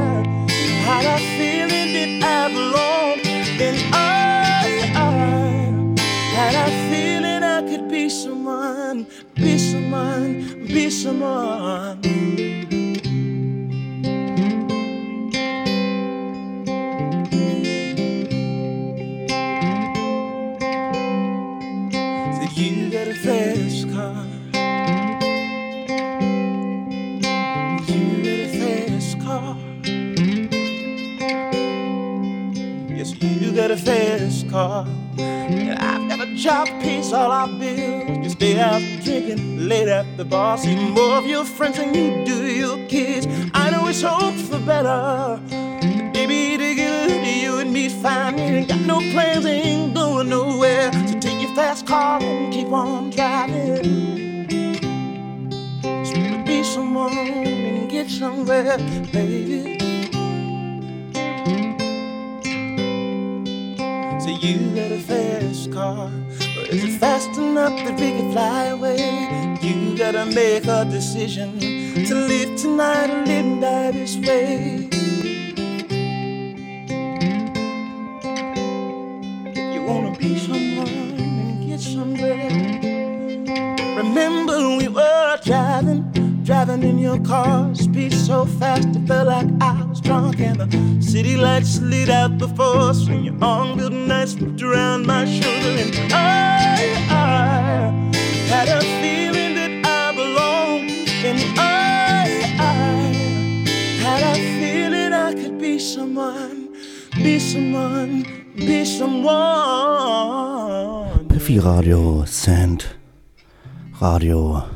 that 0.86 1.06
I 1.06 1.18
belonged, 1.38 1.83
Oh, 3.56 3.60
and 3.60 3.94
I, 3.94 4.98
that 6.34 6.48
I 6.48 6.50
had 6.50 6.68
a 6.68 6.90
feeling 6.90 7.42
I 7.44 7.62
could 7.62 7.88
be 7.88 8.08
someone, 8.08 9.06
be 9.34 9.58
someone, 9.58 10.66
be 10.66 10.90
someone. 10.90 12.83
Got 33.68 33.70
a 33.70 33.76
fast 33.78 34.50
car. 34.50 34.86
And 35.16 35.78
I've 35.78 36.06
got 36.06 36.20
a 36.20 36.34
job, 36.34 36.66
pays 36.82 37.14
all 37.14 37.30
our 37.32 37.48
bills. 37.48 38.18
You 38.22 38.28
stay 38.28 38.60
out 38.60 38.82
drinking 39.02 39.66
late 39.66 39.88
at 39.88 40.18
the 40.18 40.24
bar. 40.26 40.58
See 40.58 40.76
more 40.90 41.14
of 41.14 41.26
your 41.26 41.46
friends 41.46 41.78
than 41.78 41.94
you 41.94 42.26
do 42.26 42.44
your 42.44 42.76
kids. 42.88 43.26
I 43.54 43.70
know 43.70 43.86
it's 43.86 44.02
hope 44.02 44.34
for 44.34 44.58
better. 44.58 45.40
Baby, 46.12 46.58
together 46.58 47.24
you 47.24 47.58
and 47.60 47.72
me 47.72 47.88
fine. 47.88 48.38
Ain't 48.38 48.68
got 48.68 48.80
no 48.80 48.98
plans, 49.12 49.46
ain't 49.46 49.94
going 49.94 50.28
nowhere. 50.28 50.92
So 51.08 51.18
take 51.18 51.40
your 51.40 51.54
fast 51.54 51.86
car 51.86 52.22
and 52.22 52.52
keep 52.52 52.68
on 52.68 53.08
driving. 53.10 54.46
Just 55.80 56.16
wanna 56.18 56.44
be 56.44 56.62
someone 56.64 57.16
and 57.16 57.90
get 57.90 58.10
somewhere, 58.10 58.76
baby. 59.10 59.83
So 64.24 64.30
you 64.30 64.74
got 64.74 64.90
a 64.90 65.00
fast 65.00 65.70
car. 65.70 66.10
But 66.56 66.70
is 66.70 66.82
it 66.82 66.98
fast 66.98 67.36
enough 67.36 67.76
that 67.84 68.00
we 68.00 68.08
can 68.12 68.32
fly 68.32 68.68
away? 68.68 69.58
You 69.60 69.98
gotta 69.98 70.24
make 70.24 70.64
a 70.64 70.86
decision 70.86 71.58
to 71.60 72.14
live 72.14 72.58
tonight 72.58 73.10
or 73.10 73.26
live 73.26 73.44
and 73.44 73.60
die 73.60 73.90
this 73.90 74.16
way. 74.16 74.88
You 79.74 79.82
wanna 79.82 80.16
be 80.16 80.38
someone 80.38 80.88
and 80.88 81.68
get 81.68 81.80
somewhere, 81.80 82.48
remember 83.94 84.78
we 84.78 84.88
were 84.88 85.38
driving, 85.44 86.00
driving 86.44 86.82
in 86.82 86.98
your 86.98 87.20
car, 87.20 87.74
speed 87.74 88.14
so 88.14 88.46
fast 88.46 88.88
it 88.88 89.06
felt 89.06 89.26
like 89.26 89.50
I 89.60 89.83
drunk, 90.04 90.40
and 90.40 90.60
the 90.60 90.68
city 91.02 91.36
lights 91.36 91.80
lit 91.80 92.08
out 92.10 92.38
before 92.38 92.76
us, 92.76 93.08
and 93.08 93.24
your 93.24 93.36
arm 93.42 93.78
good 93.78 93.92
nights 93.92 94.34
wrapped 94.34 94.62
around 94.62 95.06
my 95.06 95.24
shoulder, 95.24 95.76
and 95.82 96.12
I, 96.12 96.94
I 97.10 97.90
had 98.48 98.68
a 98.68 98.80
feeling 99.00 99.54
that 99.56 99.72
I 99.86 100.12
belonged, 100.14 101.08
and 101.24 101.58
I, 101.58 101.62
I 102.60 102.70
had 104.04 104.22
a 104.22 104.34
feeling 104.58 105.12
I 105.12 105.32
could 105.34 105.58
be 105.58 105.78
someone, 105.78 106.68
be 107.14 107.38
someone, 107.38 108.22
be 108.56 108.84
someone. 108.84 109.34
Piffy 111.28 111.58
Radio, 111.58 112.24
Sand, 112.26 112.86
Radio, 114.00 114.68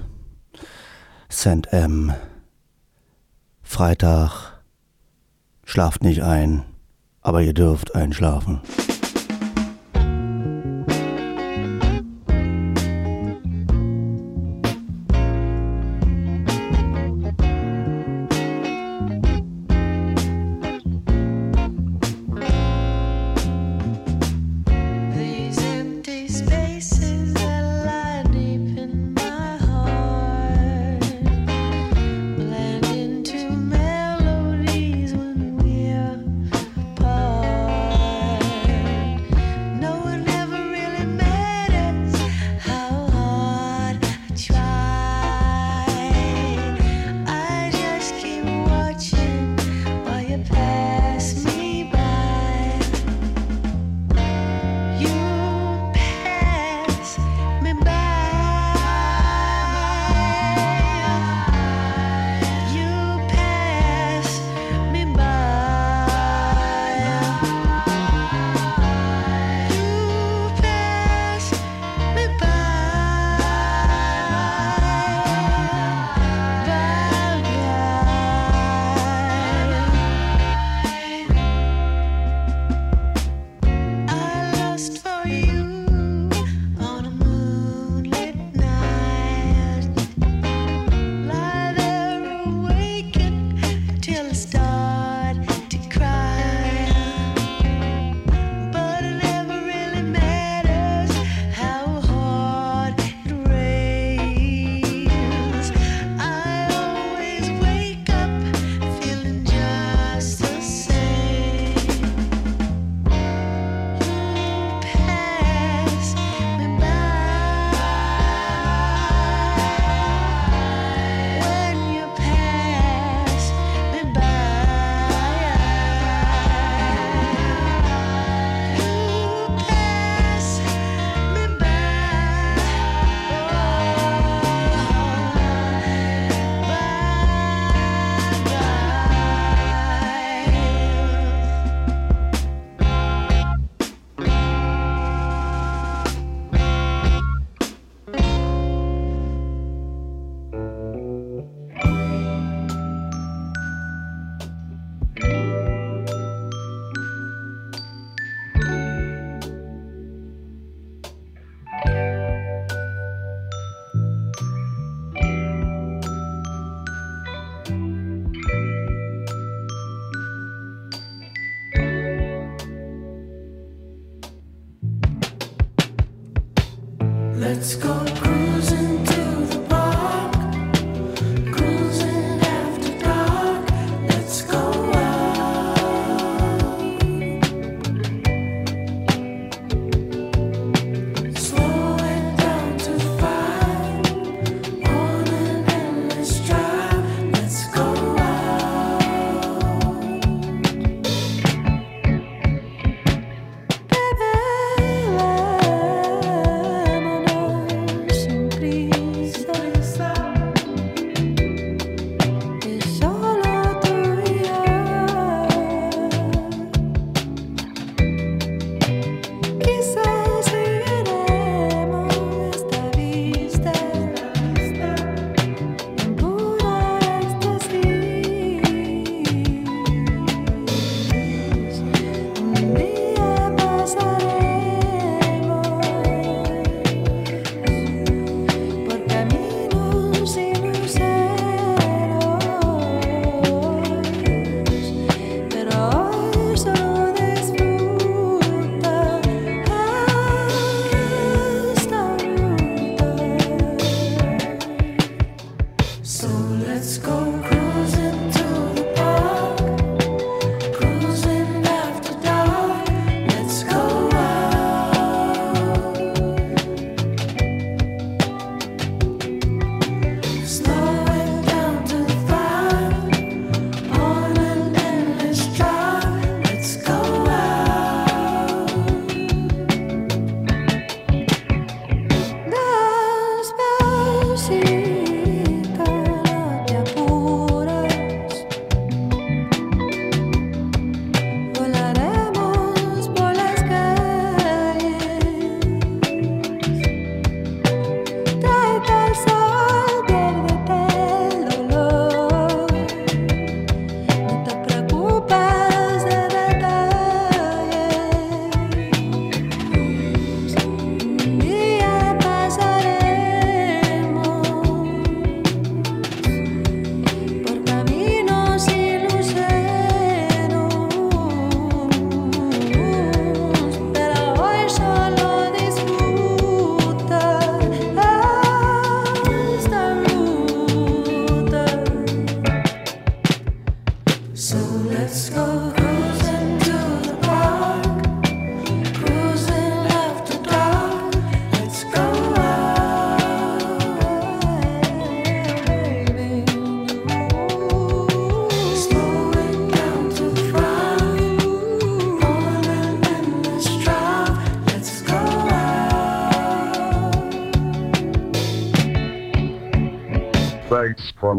Sand 1.28 1.66
M, 1.72 2.12
Freitag, 3.64 4.32
schlaft 5.68 6.02
nicht 6.02 6.22
ein, 6.22 6.64
aber 7.20 7.42
ihr 7.42 7.52
dürft 7.52 7.94
einschlafen. 7.94 8.62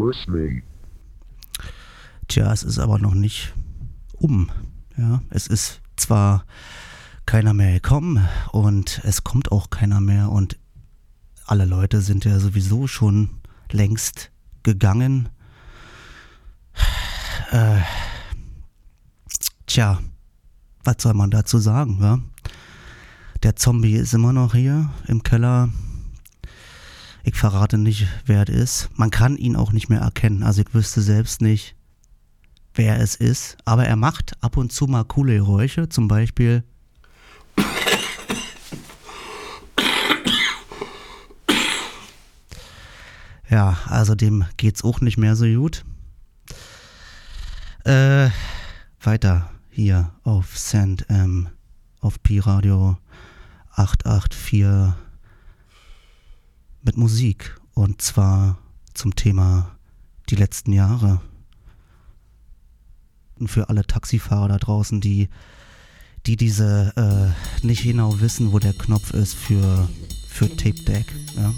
Listening. 0.10 0.64
Tja, 2.28 2.52
es 2.52 2.64
ist 2.64 2.80
aber 2.80 2.98
noch 2.98 3.14
nicht 3.14 3.54
um. 4.14 4.50
Ja, 4.98 5.22
es 5.30 5.46
ist 5.46 5.82
zwar 5.98 6.46
keiner 7.28 7.54
mehr 7.54 7.74
gekommen 7.74 8.28
und 8.52 9.02
es 9.04 9.24
kommt 9.24 9.52
auch 9.52 9.70
keiner 9.70 10.02
mehr 10.02 10.32
und 10.32 10.58
alle 11.46 11.66
Leute 11.66 12.02
sind 12.02 12.26
ja 12.26 12.40
sowieso 12.40 12.88
schon 12.88 13.30
längst 13.72 14.32
gegangen. 14.64 15.30
Äh, 17.52 17.82
tja, 19.68 20.00
was 20.84 20.96
soll 21.00 21.14
man 21.14 21.30
dazu 21.30 21.60
sagen, 21.60 22.00
ja? 22.02 22.20
Der 23.44 23.56
Zombie 23.56 23.94
ist 23.94 24.14
immer 24.14 24.34
noch 24.34 24.54
hier 24.54 24.90
im 25.08 25.24
Keller. 25.24 25.70
Ich 27.24 27.36
verrate 27.36 27.78
nicht, 27.78 28.08
wer 28.26 28.48
es 28.48 28.56
ist. 28.56 28.90
Man 28.96 29.12
kann 29.12 29.38
ihn 29.38 29.56
auch 29.56 29.72
nicht 29.72 29.90
mehr 29.90 30.02
erkennen. 30.02 30.44
Also 30.44 30.62
ich 30.62 30.74
wüsste 30.74 31.02
selbst 31.02 31.42
nicht, 31.42 31.76
wer 32.74 33.00
es 33.00 33.16
ist. 33.16 33.58
Aber 33.66 33.86
er 33.86 33.96
macht 33.96 34.42
ab 34.42 34.58
und 34.58 34.72
zu 34.72 34.88
mal 34.88 35.04
coole 35.04 35.36
Geräusche. 35.36 35.90
Zum 35.90 36.08
Beispiel. 36.08 36.64
Ja, 43.50 43.80
also 43.88 44.14
dem 44.14 44.46
geht's 44.58 44.84
auch 44.84 45.02
nicht 45.02 45.18
mehr 45.18 45.36
so 45.36 45.46
gut. 45.46 45.84
Äh, 47.84 48.30
weiter 49.02 49.50
hier 49.72 50.12
auf 50.24 50.58
Sand 50.58 51.10
M, 51.10 51.50
auf 52.00 52.22
Pi-Radio 52.22 52.98
884 53.72 54.94
mit 56.82 56.98
Musik. 56.98 57.60
Und 57.74 58.02
zwar 58.02 58.58
zum 58.94 59.16
Thema 59.16 59.78
die 60.30 60.36
letzten 60.36 60.74
Jahre. 60.74 61.22
Und 63.40 63.48
für 63.48 63.70
alle 63.70 63.86
Taxifahrer 63.86 64.50
da 64.50 64.58
draußen, 64.58 65.00
die, 65.02 65.30
die 66.26 66.36
diese 66.36 66.94
äh, 66.96 67.66
nicht 67.66 67.84
genau 67.84 68.20
wissen, 68.20 68.52
wo 68.52 68.60
der 68.60 68.74
Knopf 68.74 69.12
ist 69.12 69.34
für, 69.34 69.88
für 70.28 70.50
Tape 70.56 70.84
Deck. 70.84 71.06
Ja. 71.36 71.54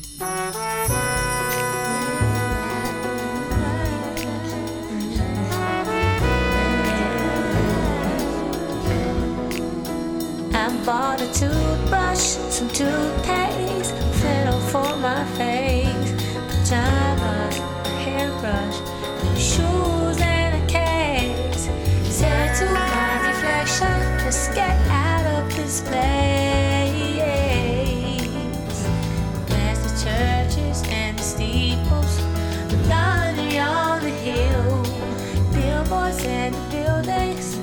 Bought 10.84 11.22
a 11.22 11.31
toothbrush, 11.31 12.39
some 12.49 12.68
toothpaste, 12.69 13.93
for 14.72 14.95
my 14.95 15.26
face, 15.35 16.11
pajamas, 16.48 17.57
hairbrush, 18.06 18.77
shoes, 19.38 20.18
and 20.22 20.64
a 20.64 20.65
case. 20.65 21.68
Said 22.10 22.56
to 22.56 22.65
my 22.72 23.27
reflection, 23.27 23.99
just 24.23 24.56
get 24.56 24.77
out 24.88 25.26
of 25.26 25.53
this 25.57 25.81
place. 25.81 25.99
There's 29.49 29.80
the 29.88 29.93
churches 30.06 30.84
and 30.88 31.19
the 31.19 31.23
steeples, 31.23 32.15
the 32.72 32.77
garden 32.88 33.57
on 33.60 34.02
the 34.02 34.10
hill, 34.10 34.84
billboards 35.52 36.23
and 36.23 36.56
the 36.56 36.61
buildings, 36.72 37.57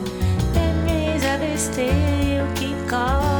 memories 0.53 1.25
of 1.25 1.41
it 1.41 1.59
still 1.59 2.47
keep 2.55 2.87
calling 2.87 3.38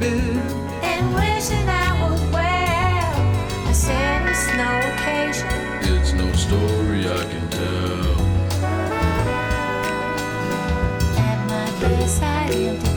grabbing. 0.00 0.38
And 0.82 1.14
wishing 1.14 1.68
I 1.68 2.08
was 2.10 2.20
well. 2.32 3.68
I 3.68 3.72
said 3.72 4.28
it's 4.28 4.46
no 4.56 4.70
occasion. 4.90 5.48
It's 5.94 6.12
no 6.12 6.32
story 6.32 7.06
I 7.08 7.24
can 7.30 7.48
tell. 7.50 8.20
At 11.18 11.46
my 11.48 11.80
bedside, 11.80 12.89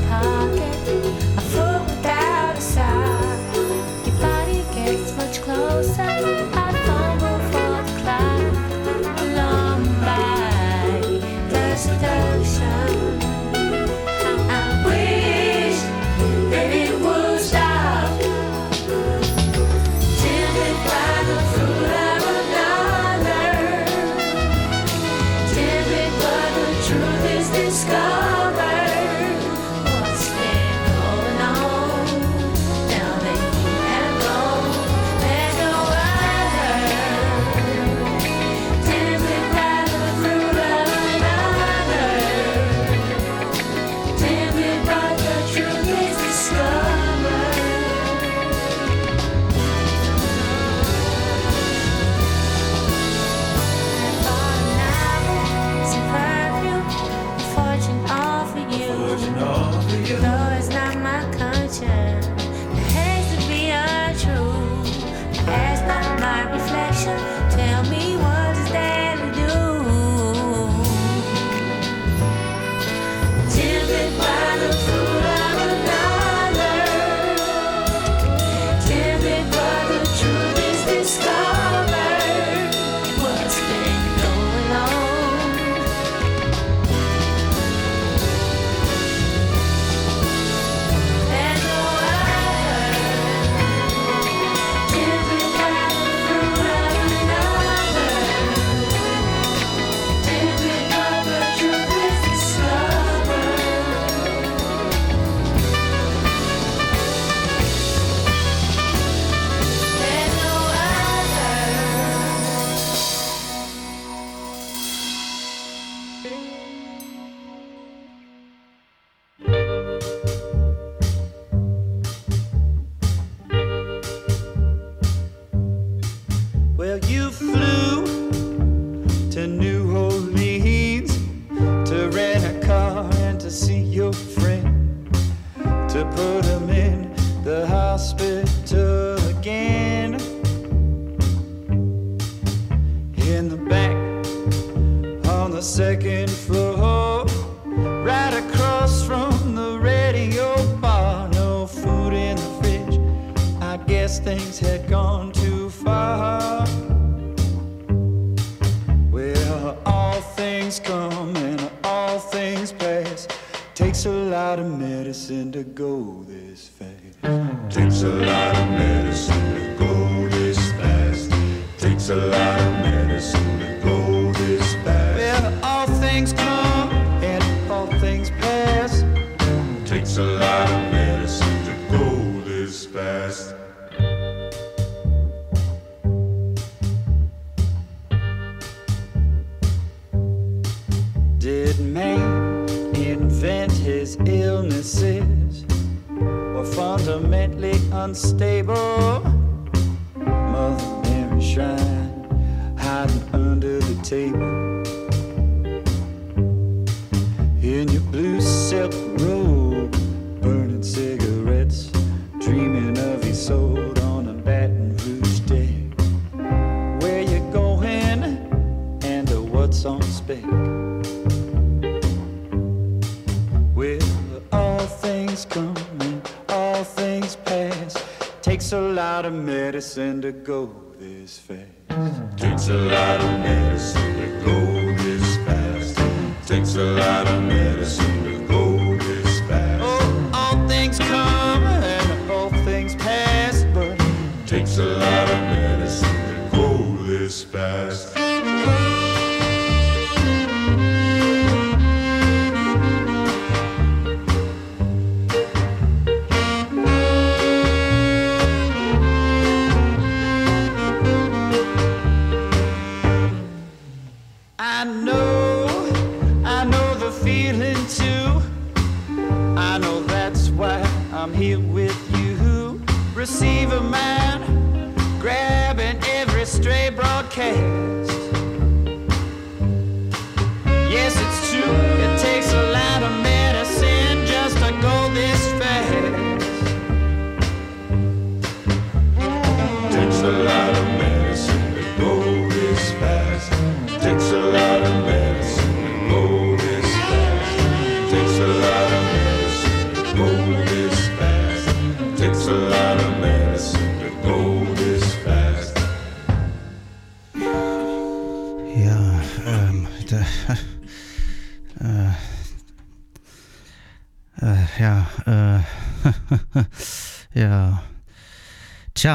go 230.43 230.69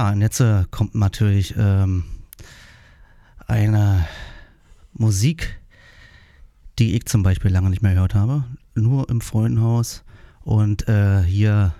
Und 0.06 0.20
jetzt 0.20 0.40
äh, 0.40 0.64
kommt 0.70 0.94
natürlich 0.94 1.54
ähm, 1.56 2.04
eine 3.46 4.06
Musik, 4.92 5.58
die 6.78 6.94
ich 6.94 7.06
zum 7.06 7.22
Beispiel 7.22 7.50
lange 7.50 7.70
nicht 7.70 7.82
mehr 7.82 7.94
gehört 7.94 8.14
habe. 8.14 8.44
Nur 8.74 9.08
im 9.08 9.20
Freundenhaus. 9.20 10.04
Und 10.42 10.88
äh, 10.88 11.22
hier, 11.22 11.74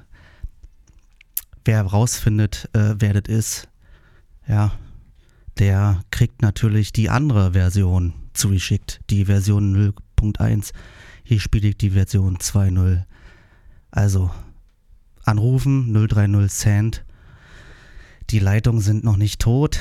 wer 1.65 1.83
rausfindet, 1.83 2.69
äh, 2.73 2.95
wer 2.99 3.21
das 3.21 3.33
ist, 3.33 3.69
ja, 4.47 4.73
der 5.59 6.03
kriegt 6.11 6.43
natürlich 6.43 6.93
die 6.93 7.11
andere 7.11 7.53
Version 7.53 8.15
zugeschickt, 8.33 9.01
die 9.11 9.27
Version 9.27 9.95
0.1. 10.21 10.73
Hier 11.25 11.41
spiele 11.41 11.69
ich 11.69 11.77
die 11.77 11.91
Version 11.91 12.39
2.0. 12.39 13.05
Also 13.91 14.31
anrufen 15.25 15.93
030 15.93 16.51
Cent. 16.51 17.05
Die 18.31 18.39
Leitungen 18.39 18.81
sind 18.81 19.05
noch 19.05 19.17
nicht 19.17 19.41
tot. 19.41 19.79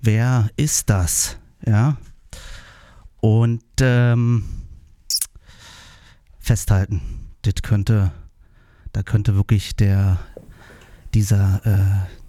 Wer 0.00 0.50
ist 0.56 0.90
das? 0.90 1.38
Ja. 1.64 1.96
Und 3.20 3.62
ähm, 3.80 4.44
festhalten. 6.38 7.00
Das 7.42 7.54
könnte, 7.62 8.12
da 8.92 9.02
könnte 9.02 9.34
wirklich 9.36 9.74
der 9.76 10.18
dieser 11.14 11.60
äh, 11.64 12.21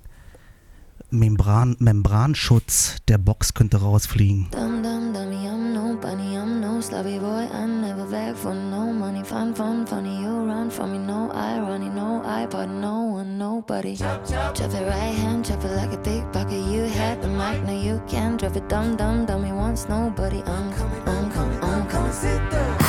Membran, 1.14 1.76
Membranschutz 1.78 2.98
der 3.08 3.20
Box 3.20 3.54
könnte 3.54 3.78
rausfliegen. 3.78 4.48
Dum 4.50 4.82
dum 4.82 5.14
dummy, 5.14 5.48
I'm 5.48 5.72
no 5.72 5.96
bunny, 5.96 6.36
I'm 6.36 6.60
no 6.60 6.82
sloppy 6.82 7.20
boy. 7.20 7.48
I 7.54 7.68
never 7.68 8.08
beg 8.10 8.36
for 8.36 8.56
no 8.56 8.92
money. 8.92 9.24
Fun, 9.24 9.54
fun, 9.54 9.86
funny, 9.86 10.24
you 10.24 10.48
run 10.48 10.72
from 10.72 10.92
me. 10.92 10.98
No 10.98 11.30
irony, 11.32 11.90
no 11.90 12.24
iPod, 12.26 12.68
no 12.68 13.14
one, 13.14 13.38
nobody. 13.38 13.96
Chop, 13.96 14.28
chop. 14.28 14.56
Chop 14.56 14.74
it 14.74 14.88
right 14.88 15.14
hand, 15.14 15.46
chop 15.46 15.64
it 15.64 15.76
like 15.76 15.94
a 15.94 16.00
big 16.00 16.24
bucket. 16.32 16.66
You 16.68 16.86
had 16.86 17.22
the 17.22 17.28
mic, 17.28 17.62
now 17.64 17.80
you 17.80 18.02
can 18.08 18.38
drop 18.38 18.56
it. 18.56 18.68
Dum 18.68 18.96
dum 18.96 19.28
dummy, 19.28 19.52
wants 19.52 19.88
nobody. 19.88 20.42
I'm 20.48 20.74
coming, 20.74 21.02
I'm 21.08 21.32
coming, 21.32 21.60
I'm 21.62 21.88
coming. 21.90 22.12
I 22.12 22.50
don't 22.50 22.83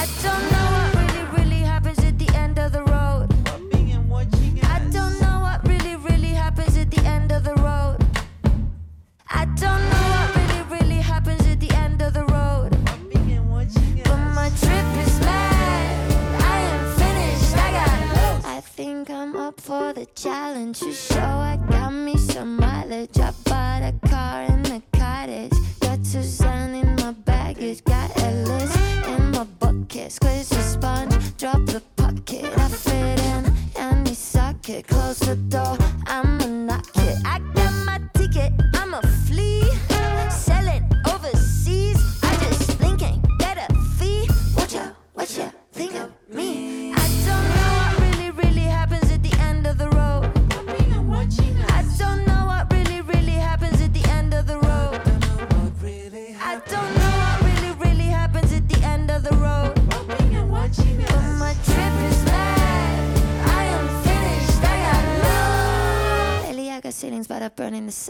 for 19.65 19.95
the 19.95 20.07
challenge. 20.15 20.83
You 20.83 20.93
show 20.93 21.17
I 21.51 21.59
got 21.71 21.91
me 21.91 22.19
some 22.19 22.57
mileage. 22.59 23.19
I 23.19 23.33
bought 23.45 23.83
a 23.83 23.95
car 24.09 24.43
and 24.43 24.67
a 24.69 24.83
cottage. 24.93 25.53
Got 25.81 26.05
Suzanne 26.05 26.75
in 26.75 26.95
my 26.97 27.13
baggage. 27.13 27.83
Got 27.85 28.11
Ellis 28.19 28.77
in 29.07 29.31
my 29.31 29.45
bucket. 29.59 30.13
Squeeze 30.13 30.51
the 30.51 30.61
sponge. 30.61 31.15
Drop 31.39 31.65
the 31.65 31.81
pocket. 31.97 32.45
I 32.59 32.69
fit 32.69 33.21
in 33.33 33.53
any 33.77 34.13
socket. 34.13 34.87
Close 34.87 35.21
the 35.21 35.37
door. 35.37 35.79
I'ma 36.07 36.34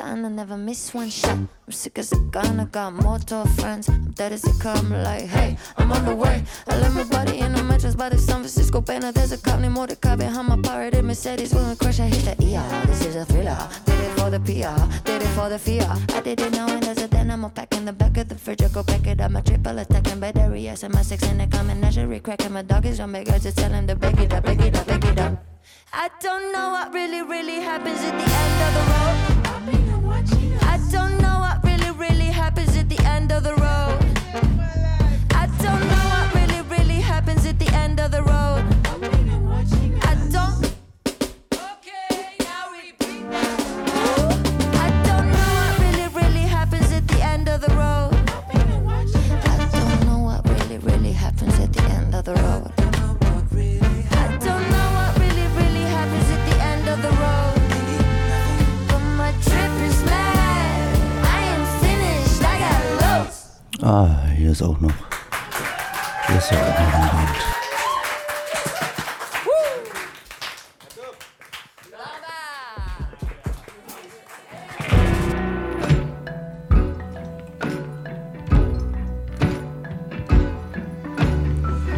I 0.00 0.14
never 0.14 0.56
miss 0.56 0.92
one 0.92 1.10
shot. 1.10 1.36
I'm 1.36 1.72
sick 1.72 1.98
as 1.98 2.12
a 2.12 2.16
gun. 2.16 2.58
I 2.58 2.64
got 2.64 2.92
mortal 2.94 3.46
friends. 3.46 3.88
I'm 3.88 4.10
dead 4.12 4.32
as 4.32 4.42
they 4.42 4.52
come. 4.58 4.90
Like, 4.90 5.24
hey, 5.26 5.56
I'm 5.76 5.92
on 5.92 6.04
the 6.04 6.14
way. 6.14 6.42
I 6.66 6.78
left 6.78 6.94
my 6.94 7.04
body 7.04 7.38
in 7.38 7.54
a 7.54 7.62
mattress 7.62 7.94
by 7.94 8.08
the 8.08 8.18
San 8.18 8.38
Francisco 8.38 8.80
banner. 8.80 9.12
There's 9.12 9.32
a 9.32 9.38
cop 9.38 9.60
named 9.60 9.74
Mordecai 9.74 10.16
behind 10.16 10.48
my 10.48 10.56
pirated 10.56 11.04
Mercedes. 11.04 11.54
When 11.54 11.64
I 11.64 11.74
crash, 11.74 12.00
I 12.00 12.06
hit 12.06 12.38
the 12.38 12.56
ER. 12.56 12.86
This 12.86 13.04
is 13.06 13.16
a 13.16 13.24
thriller. 13.24 13.56
Did 13.84 14.00
it 14.00 14.18
for 14.18 14.30
the 14.30 14.40
PR. 14.40 15.04
Did 15.04 15.22
it 15.22 15.28
for 15.28 15.48
the 15.48 15.58
fear. 15.58 15.86
I 15.88 16.20
did 16.20 16.40
it 16.40 16.52
knowing 16.52 16.80
there's 16.80 16.98
a 16.98 17.08
dynamo 17.08 17.48
pack 17.50 17.74
in 17.74 17.84
the 17.84 17.92
back 17.92 18.16
of 18.16 18.28
the 18.28 18.34
fridge. 18.34 18.62
I 18.62 18.68
go 18.68 18.82
pack 18.82 19.06
it 19.06 19.20
up. 19.20 19.30
My 19.30 19.42
triple 19.42 19.78
attacking 19.78 20.18
batteries 20.18 20.82
and 20.82 20.94
my 20.94 21.02
six 21.02 21.22
in 21.30 21.38
the 21.38 21.46
common 21.46 21.80
menagerie. 21.80 22.20
Cracking 22.20 22.52
my 22.52 22.62
dog 22.62 22.86
is 22.86 23.00
on 23.00 23.12
big. 23.12 23.28
I 23.28 23.38
just 23.38 23.58
tell 23.58 23.70
him 23.70 23.86
to 23.86 23.94
beg 23.94 24.18
it 24.18 24.32
up, 24.32 24.44
beg 24.44 24.60
it 24.60 24.76
up, 24.76 24.86
beg 24.86 25.04
it 25.04 25.18
up. 25.18 25.44
I 25.92 26.10
don't 26.20 26.52
know 26.52 26.70
what 26.70 26.92
really, 26.92 27.22
really 27.22 27.60
happens 27.60 28.00
at 28.00 28.10
the 28.10 28.24
end 28.24 28.62
of 28.62 28.74
the 28.74 28.92
road. 28.92 29.33
I 30.62 30.80
don't 30.90 31.18
know 31.20 31.38
what 31.40 31.62
really, 31.64 31.90
really 31.92 32.30
happens 32.30 32.76
at 32.76 32.88
the 32.88 33.00
end 33.04 33.32
of 33.32 33.42
the 33.42 33.54
road. 33.54 33.98
I 35.32 35.46
don't 35.62 35.80
know 35.90 36.04
what 36.12 36.34
really, 36.34 36.62
really 36.62 37.00
happens 37.00 37.46
at 37.46 37.58
the 37.58 37.72
end 37.74 38.00
of 38.00 38.10
the 38.10 38.22
road. 38.22 38.64
I 40.02 40.14
don't. 40.30 40.74
I 44.76 44.88
don't 45.04 45.26
know 45.32 45.50
what 45.58 45.78
really, 45.80 46.08
really 46.14 46.46
happens 46.46 46.92
at 46.92 47.06
the 47.08 47.22
end 47.22 47.48
of 47.48 47.60
the 47.60 47.68
road. 47.74 48.12
I 49.46 49.68
don't 49.72 50.06
know 50.06 50.18
what 50.18 50.48
really, 50.48 50.78
really 50.78 51.12
happens 51.12 51.58
at 51.60 51.72
the 51.72 51.82
end 51.82 52.14
of 52.14 52.24
the 52.24 52.34
road. 52.34 52.73
Ah, 63.86 64.08
hier 64.34 64.50
ist 64.52 64.62
auch 64.62 64.80
noch. 64.80 64.94
Hier 66.26 66.38
ist 66.38 66.50
ja 66.50 66.56
auch 66.56 66.68
noch 66.68 66.94
ein 66.94 67.10
Band. 67.10 67.36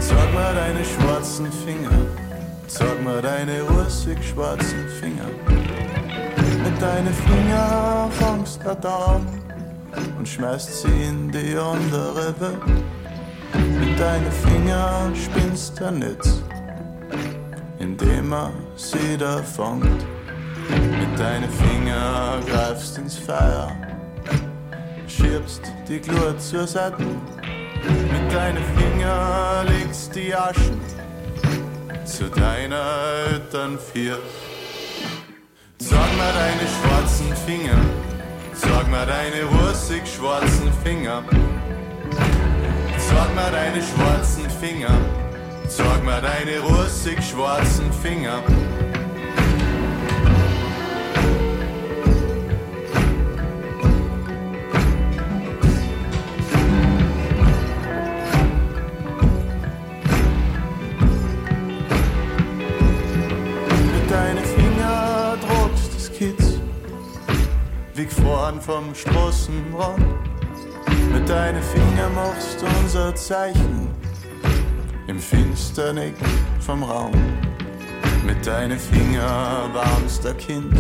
Zeig 0.01 0.35
mal 0.35 0.55
deine 0.57 0.85
schwarzen 0.85 1.53
Finger, 1.53 1.91
zeig 2.67 3.05
mal 3.05 3.23
deine 3.23 3.63
russig 3.63 4.19
schwarzen 4.29 4.89
Finger. 5.01 5.31
Mit 6.65 6.83
deinen 6.83 7.15
Finger 7.15 8.11
fangst 8.11 8.61
du 8.65 8.89
an 8.89 9.46
und 10.27 10.33
schmeißt 10.33 10.83
sie 10.83 11.03
in 11.09 11.31
die 11.31 11.57
andere 11.57 12.35
Welt. 12.41 12.67
Mit 13.79 13.99
deinen 13.99 14.33
Finger 14.33 15.13
spinnst 15.15 15.79
du 15.79 15.91
Netz, 15.93 16.43
indem 17.79 18.33
er 18.33 18.53
sie 18.75 19.17
da 19.17 19.41
fangt. 19.43 20.05
Mit 21.01 21.17
deinen 21.17 21.49
Finger 21.49 22.41
greifst 22.45 22.99
ins 22.99 23.17
Feuer, 23.17 23.71
schiebst 25.07 25.63
die 25.89 26.01
Glut 26.01 26.41
zur 26.43 26.67
Seite. 26.67 27.05
Mit 27.05 28.35
deinen 28.35 28.65
Finger 28.77 29.65
legst 29.69 30.13
die 30.17 30.35
Aschen 30.35 30.81
zu 32.05 32.25
deiner 32.31 32.85
Eltern 33.31 33.79
vier. 33.93 34.19
Sag 35.79 36.17
mal 36.19 36.33
deine 36.33 36.67
schwarzen 36.75 37.33
Finger, 37.47 37.79
sag 38.57 38.91
mal 38.91 39.07
deine 39.07 39.45
russig 39.45 40.03
schwarzen 40.07 40.73
Finger. 40.83 41.23
Sag 42.99 43.35
mal 43.35 43.51
deine 43.53 43.83
schwarzen 43.83 44.49
Finger, 44.51 44.97
sag 45.69 46.05
mal 46.05 46.21
deine 46.21 46.61
russig 46.61 47.19
schwarzen 47.23 47.93
Finger. 47.93 48.43
Wie 67.97 68.05
gefahren 68.05 68.61
vom 68.61 68.95
Straßenrand. 68.95 70.05
Mit 71.13 71.29
deinen 71.29 71.63
Finger 71.63 72.11
machst 72.15 72.61
du 72.61 72.67
unser 72.83 73.15
Zeichen 73.15 73.89
im 75.07 75.19
Finsternick 75.19 76.15
vom 76.61 76.83
Raum. 76.83 77.15
Mit 78.27 78.47
deinen 78.47 78.79
Finger 78.79 79.71
warmst 79.73 80.25
der 80.25 80.35
Kind, 80.35 80.75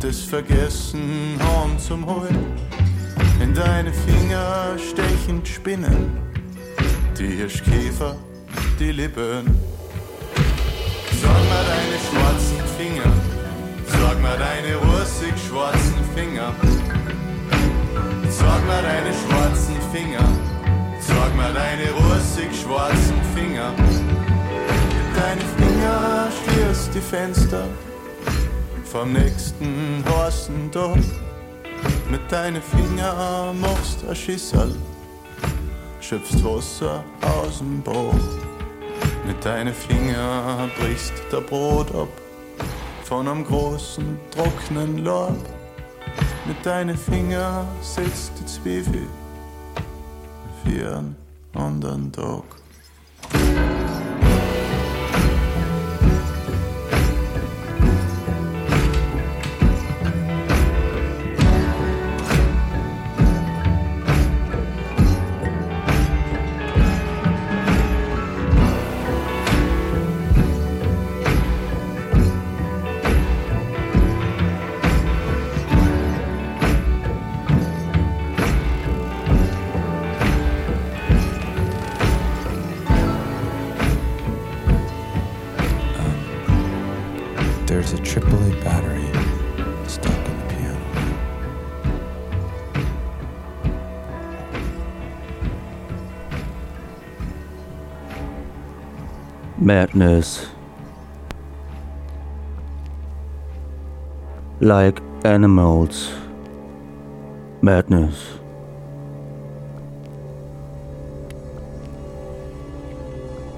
das 0.00 0.20
Vergessen 0.20 1.38
heim 1.38 1.78
zum 1.78 2.04
Holen. 2.04 2.44
In 3.40 3.54
deine 3.54 3.92
Finger 3.92 4.76
stechen 4.78 5.46
Spinnen, 5.46 6.18
die 7.18 7.28
Hirschkäfer, 7.28 8.16
die 8.78 8.92
Lippen. 8.92 9.46
Sag 11.22 11.48
mal 11.48 11.64
deine 11.64 11.98
schwarzen 12.06 12.60
Finger, 12.76 13.15
sag 14.06 14.22
mal 14.22 14.38
deine 14.38 14.76
russig 14.76 15.34
schwarzen 15.48 16.04
Finger. 16.14 16.54
Sag 18.28 18.66
mal 18.66 18.82
deine 18.82 19.12
schwarzen 19.12 19.76
Finger, 19.92 20.28
sag 21.00 21.34
mal 21.36 21.52
deine 21.52 21.90
russig 21.90 22.50
schwarzen 22.62 23.20
Finger. 23.34 23.72
Mit 24.96 25.10
deinen 25.16 25.46
Finger 25.58 26.28
schließt 26.36 26.94
die 26.94 27.00
Fenster 27.00 27.64
vom 28.84 29.12
nächsten 29.12 30.04
Tag. 30.72 30.98
Mit 32.10 32.30
deinen 32.30 32.62
Finger 32.62 33.52
machst 33.60 33.98
ein 34.08 34.14
Schissel, 34.14 34.74
schöpfst 36.00 36.44
Wasser 36.44 37.02
aus 37.22 37.58
dem 37.58 37.82
Bauch. 37.82 38.14
Mit 39.26 39.44
deinen 39.44 39.74
Finger 39.74 40.68
brichst 40.78 41.14
der 41.32 41.40
Brot 41.40 41.92
ab 41.92 42.08
von 43.06 43.28
einem 43.28 43.44
großen 43.44 44.18
trockenen 44.32 44.98
Lob. 45.04 45.38
Mit 46.44 46.66
deinen 46.66 46.96
Finger 46.96 47.64
setzt 47.80 48.32
die 48.40 48.46
Zwiebel 48.46 49.06
für 50.64 50.98
einen 50.98 51.16
anderen 51.54 52.10
Tag. 52.10 52.42
Madness. 99.66 100.46
Like 104.60 105.00
animals. 105.24 106.12
Madness. 107.62 108.38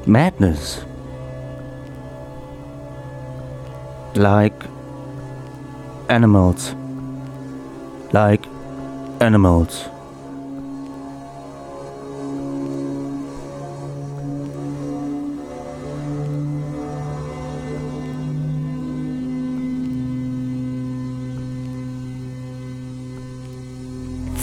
Madness. 0.06 0.82
Like 4.14 4.64
animals. 6.08 6.74
Like 8.14 8.46
animals. 9.20 9.84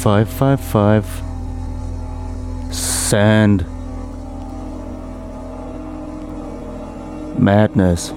555. 0.06 1.24
Sand. 2.72 3.66
Madness. 7.40 8.14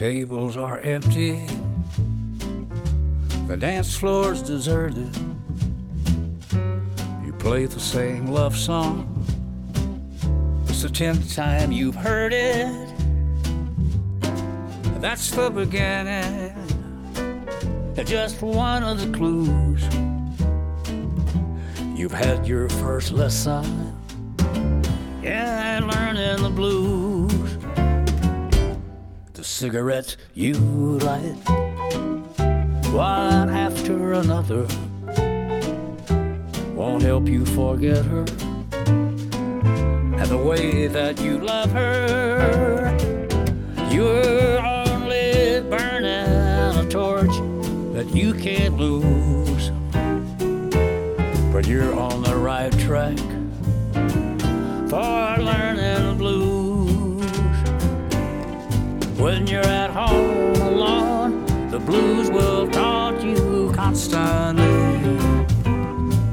Tables 0.00 0.56
are 0.56 0.78
empty, 0.78 1.46
the 3.46 3.54
dance 3.54 3.94
floor's 3.94 4.40
deserted. 4.40 5.14
You 7.22 7.34
play 7.38 7.66
the 7.66 7.78
same 7.78 8.28
love 8.28 8.56
song, 8.56 9.04
it's 10.66 10.80
the 10.80 10.88
tenth 10.88 11.34
time 11.34 11.70
you've 11.70 11.96
heard 11.96 12.32
it. 12.32 12.72
That's 15.02 15.30
the 15.32 15.50
beginning, 15.50 16.54
just 18.06 18.40
one 18.40 18.82
of 18.82 18.98
the 19.02 19.14
clues. 19.14 19.84
You've 21.94 22.14
had 22.14 22.46
your 22.46 22.70
first 22.70 23.12
lesson, 23.12 23.94
yeah, 25.22 25.78
learning 25.82 26.42
the 26.42 26.48
blues 26.48 27.09
cigarettes 29.60 30.16
you 30.32 30.54
light, 31.00 31.36
one 32.94 33.50
after 33.50 34.14
another, 34.14 34.66
won't 36.74 37.02
help 37.02 37.28
you 37.28 37.44
forget 37.44 38.02
her. 38.06 38.24
And 40.18 40.26
the 40.30 40.42
way 40.42 40.86
that 40.86 41.20
you 41.20 41.36
love 41.40 41.70
her, 41.72 42.96
you're 43.90 44.64
only 44.64 45.60
burning 45.68 46.78
a 46.78 46.86
torch 46.88 47.36
that 47.92 48.10
you 48.14 48.32
can't 48.32 48.78
lose. 48.78 49.70
But 51.52 51.66
you're 51.66 51.94
on 52.00 52.22
the 52.22 52.34
right 52.34 52.72
track 52.78 53.18
for 54.88 55.36
learning 55.44 56.16
blues. 56.16 56.59
When 59.20 59.46
you're 59.46 59.60
at 59.60 59.90
home 59.90 60.54
alone, 60.62 61.44
the 61.70 61.78
blues 61.78 62.30
will 62.30 62.66
taunt 62.70 63.22
you 63.22 63.70
constantly. 63.74 64.64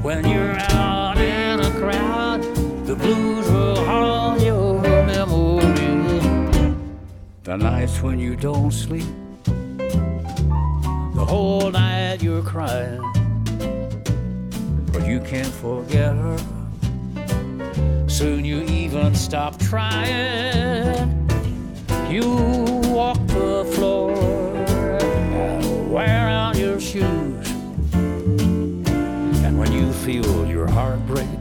When 0.00 0.26
you're 0.26 0.56
out 0.70 1.18
in 1.18 1.60
a 1.60 1.70
crowd, 1.72 2.42
the 2.86 2.96
blues 2.96 3.46
will 3.50 3.84
haunt 3.84 4.40
your 4.40 4.80
memory. 4.80 6.74
The 7.42 7.58
nights 7.58 8.00
when 8.00 8.18
you 8.18 8.34
don't 8.34 8.70
sleep, 8.72 9.04
the 9.44 11.26
whole 11.28 11.70
night 11.70 12.22
you're 12.22 12.42
crying, 12.42 13.02
but 14.94 15.06
you 15.06 15.20
can't 15.20 15.52
forget 15.52 16.16
her. 16.16 16.38
Soon 18.08 18.46
you 18.46 18.62
even 18.62 19.14
stop 19.14 19.58
trying. 19.58 21.27
You 22.10 22.24
walk 22.90 23.18
the 23.26 23.70
floor 23.74 24.16
and 24.16 25.92
wear 25.92 26.26
out 26.30 26.56
your 26.56 26.80
shoes. 26.80 27.50
And 29.44 29.58
when 29.58 29.70
you 29.72 29.92
feel 29.92 30.46
your 30.46 30.66
heart 30.68 31.06
break, 31.06 31.37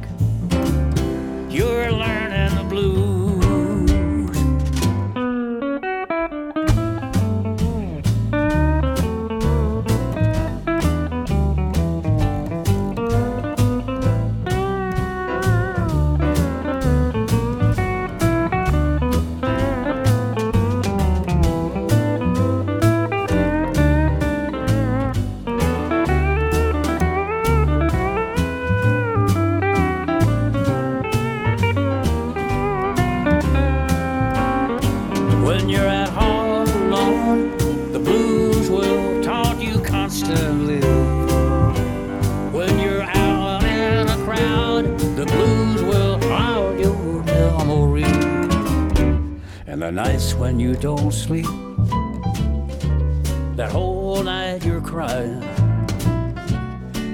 the 49.88 49.92
nights 49.94 50.34
when 50.34 50.60
you 50.60 50.76
don't 50.76 51.14
sleep, 51.14 51.46
that 53.56 53.70
whole 53.72 54.22
night 54.22 54.66
you're 54.66 54.82
crying, 54.82 55.40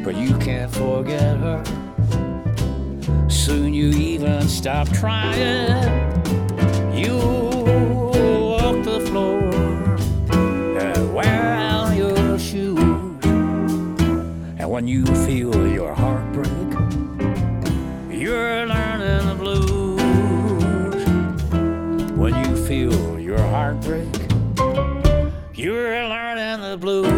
but 0.03 0.15
you 0.15 0.35
can't 0.39 0.73
forget 0.73 1.37
her. 1.37 1.63
Soon 3.29 3.75
you 3.75 3.89
even 3.89 4.47
stop 4.47 4.89
trying. 4.89 5.83
You 6.97 7.15
walk 8.33 8.83
the 8.83 8.99
floor 9.05 9.53
and 10.81 11.13
wear 11.13 11.53
out 11.53 11.95
your 11.95 12.39
shoes. 12.39 12.79
And 14.57 14.67
when 14.67 14.87
you 14.87 15.05
feel 15.27 15.62
you're 25.63 26.05
learning 26.09 26.59
the 26.61 26.77
blues. 26.77 27.09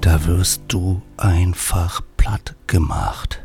Da 0.00 0.26
wirst 0.26 0.62
du 0.66 1.02
einfach 1.16 2.00
platt 2.16 2.56
gemacht. 2.66 3.40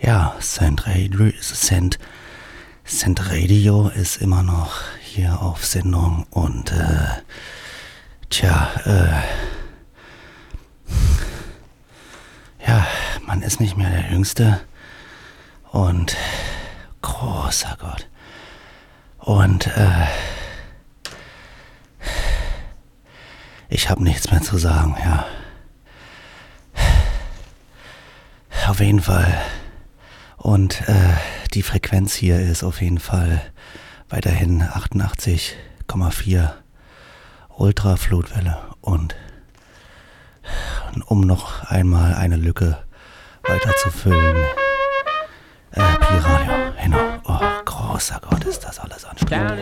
Ja, 0.00 0.34
Send 0.40 0.88
Radio, 0.88 1.30
Send, 1.40 2.00
Send 2.84 3.30
Radio 3.30 3.88
ist 3.88 4.20
immer 4.20 4.42
noch 4.42 4.80
hier 5.00 5.40
auf 5.40 5.64
Sendung 5.64 6.26
und 6.30 6.72
äh, 6.72 7.22
tja, 8.28 8.68
äh, 8.84 9.22
ja, 12.66 12.86
man 13.34 13.42
ist 13.42 13.58
nicht 13.58 13.76
mehr 13.76 13.90
der 13.90 14.12
Jüngste 14.12 14.60
und 15.72 16.16
großer 17.02 17.76
Gott. 17.80 18.08
Und 19.18 19.66
äh, 19.76 20.06
ich 23.68 23.90
habe 23.90 24.04
nichts 24.04 24.30
mehr 24.30 24.40
zu 24.40 24.56
sagen, 24.56 24.96
ja. 25.04 25.26
Auf 28.68 28.78
jeden 28.78 29.00
Fall. 29.00 29.36
Und 30.36 30.88
äh, 30.88 31.14
die 31.54 31.64
Frequenz 31.64 32.14
hier 32.14 32.38
ist 32.38 32.62
auf 32.62 32.80
jeden 32.80 33.00
Fall 33.00 33.42
weiterhin 34.10 34.62
88,4 34.62 36.52
Ultraflutwelle. 37.48 38.58
Und 38.80 39.16
um 41.06 41.22
noch 41.22 41.64
einmal 41.64 42.14
eine 42.14 42.36
Lücke 42.36 42.78
weiter 43.46 43.74
zu 43.76 43.90
füllen, 43.90 44.36
äh, 45.72 45.80
Pi-Radio, 45.80 46.72
genau. 46.82 47.20
Oh, 47.26 47.64
großer 47.64 48.20
Gott, 48.28 48.44
ist 48.44 48.64
das 48.64 48.78
alles 48.78 49.04
anstrengend. 49.04 49.60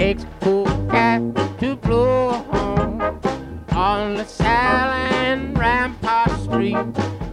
takes 0.00 0.24
cat 0.90 1.20
to 1.58 1.76
blow 1.76 2.30
on 3.72 4.14
the 4.14 4.24
Sal 4.24 4.88
and 4.88 5.58
Rampart 5.58 6.30
Street. 6.40 6.76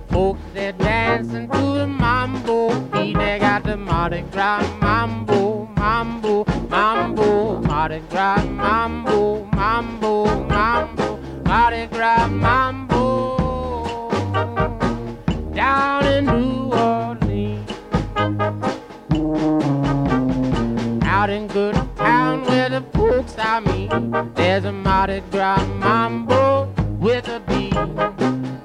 Folks 0.10 0.42
they're 0.54 0.74
dancing 0.74 1.50
to 1.50 1.64
the 1.80 1.88
mambo 1.88 2.78
beat. 2.92 3.18
They 3.18 3.40
got 3.40 3.64
the 3.64 3.78
Mardi 3.78 4.22
Gras 4.32 4.68
mambo, 4.82 5.66
mambo, 5.78 6.44
mambo, 6.70 7.62
Mardi 7.62 8.02
Gras 8.10 8.46
mambo, 8.46 9.46
mambo, 9.54 10.26
mambo, 10.50 11.20
Mardi 11.46 11.88
Gras 11.88 12.30
mambo. 12.30 12.77
I 23.50 23.62
meet, 23.62 24.36
there's 24.36 24.66
a 24.66 24.74
Mardi 24.74 25.22
Gras 25.32 25.66
mambo 25.80 26.66
with 27.00 27.30
a 27.30 27.40
beat. 27.48 27.74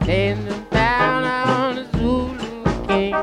Laying 0.08 0.44
them 0.44 0.66
down 0.72 1.22
on 1.22 1.76
the 1.76 1.84
Zulu 1.96 2.86
King. 2.88 3.14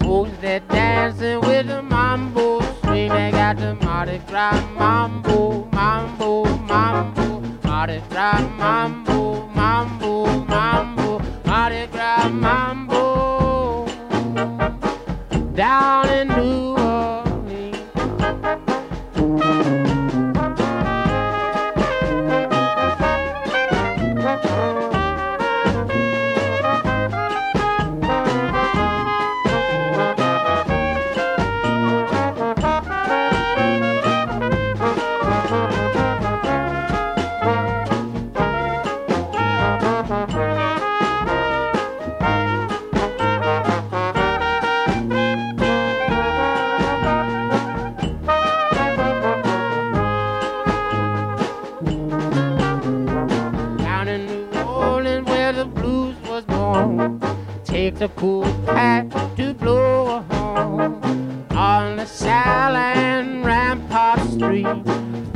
Folks 0.00 0.32
that 0.40 0.66
dancing 0.68 1.40
with 1.42 1.68
the 1.68 1.82
mambo 1.82 2.60
swing, 2.82 3.10
they 3.10 3.30
got 3.30 3.58
the 3.58 3.76
Mardi 3.76 4.18
Gras 4.26 4.60
mambo, 4.74 5.68
mambo, 5.70 6.44
mambo, 6.66 7.40
Mardi 7.62 8.02
Gras 8.10 8.40
mambo, 8.58 9.46
mambo, 9.54 10.26
mambo, 10.46 11.22
Mardi 11.46 11.86
Gras 11.92 12.28
mambo. 12.28 13.86
Down 15.54 16.08
in 16.08 16.28
New 16.28 16.77
A 58.00 58.08
cool 58.10 58.44
cat 58.64 59.10
to 59.36 59.52
blow 59.54 60.20
horn. 60.30 61.02
On 61.50 61.96
the 61.96 62.06
Sal 62.06 62.76
and 62.76 63.44
Rampart 63.44 64.20
Street. 64.30 64.66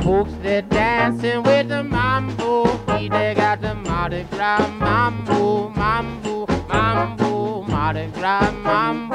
Folks 0.01 0.31
they're 0.41 0.61
dancing 0.61 1.43
with 1.43 1.67
the 1.67 1.83
mambo. 1.83 2.63
They 2.87 3.33
got 3.35 3.59
the 3.59 3.75
Mardi 3.75 4.25
Gras 4.31 4.65
mambo, 4.79 5.67
mambo, 5.75 6.47
mambo, 6.69 7.63
Mardi 7.63 8.07
Gras 8.13 8.53
mambo, 8.53 9.12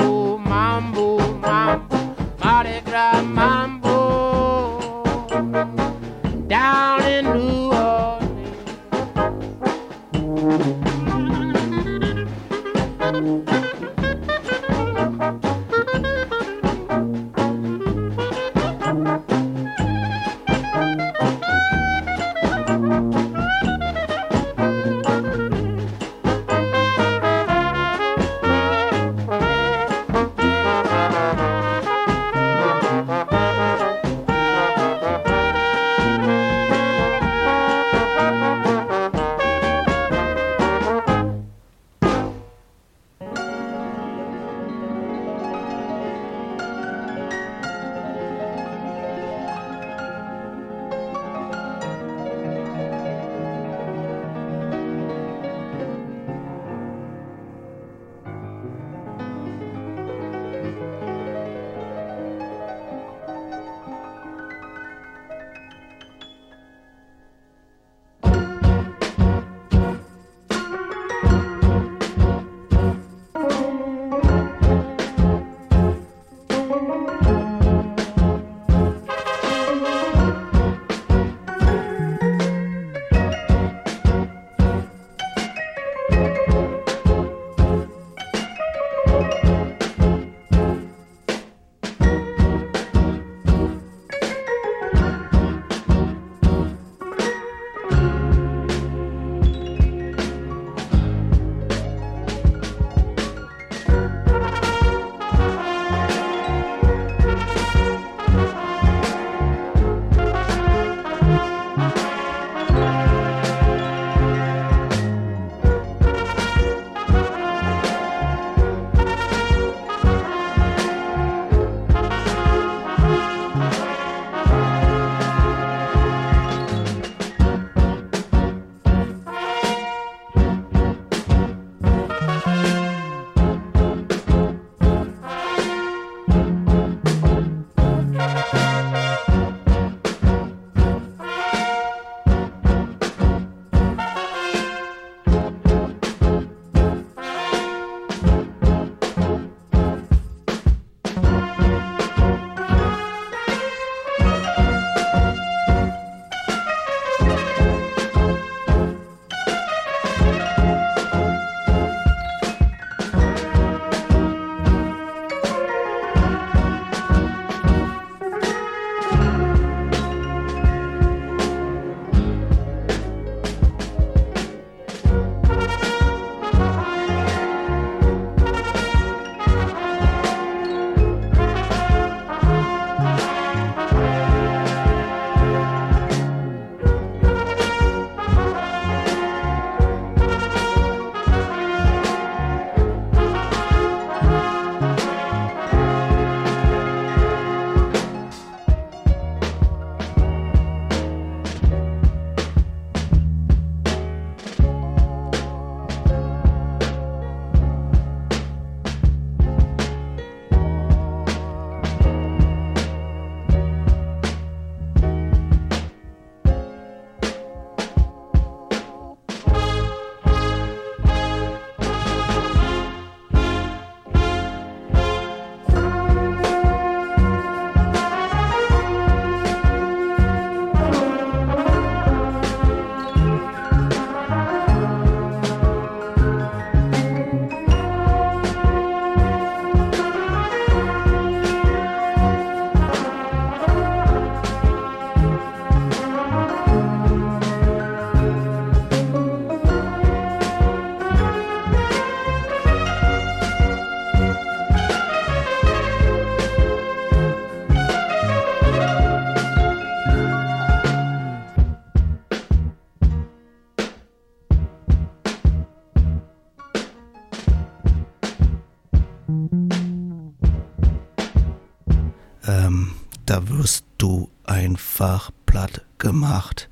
gemacht. 276.29 276.68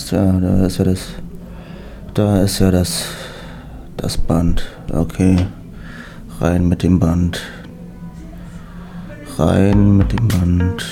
meinst, 0.00 0.12
ja, 0.12 0.32
da 0.32 0.66
ist 0.66 0.78
ja 0.78 0.84
das. 0.84 1.00
Da 2.14 2.42
ist 2.42 2.58
ja 2.58 2.70
das. 2.70 3.04
Das 3.96 4.16
Band. 4.16 4.64
Okay. 4.92 5.36
Rein 6.40 6.68
mit 6.68 6.82
dem 6.82 6.98
Band. 6.98 7.42
Rein 9.36 9.98
mit 9.98 10.12
dem 10.12 10.28
Band. 10.28 10.84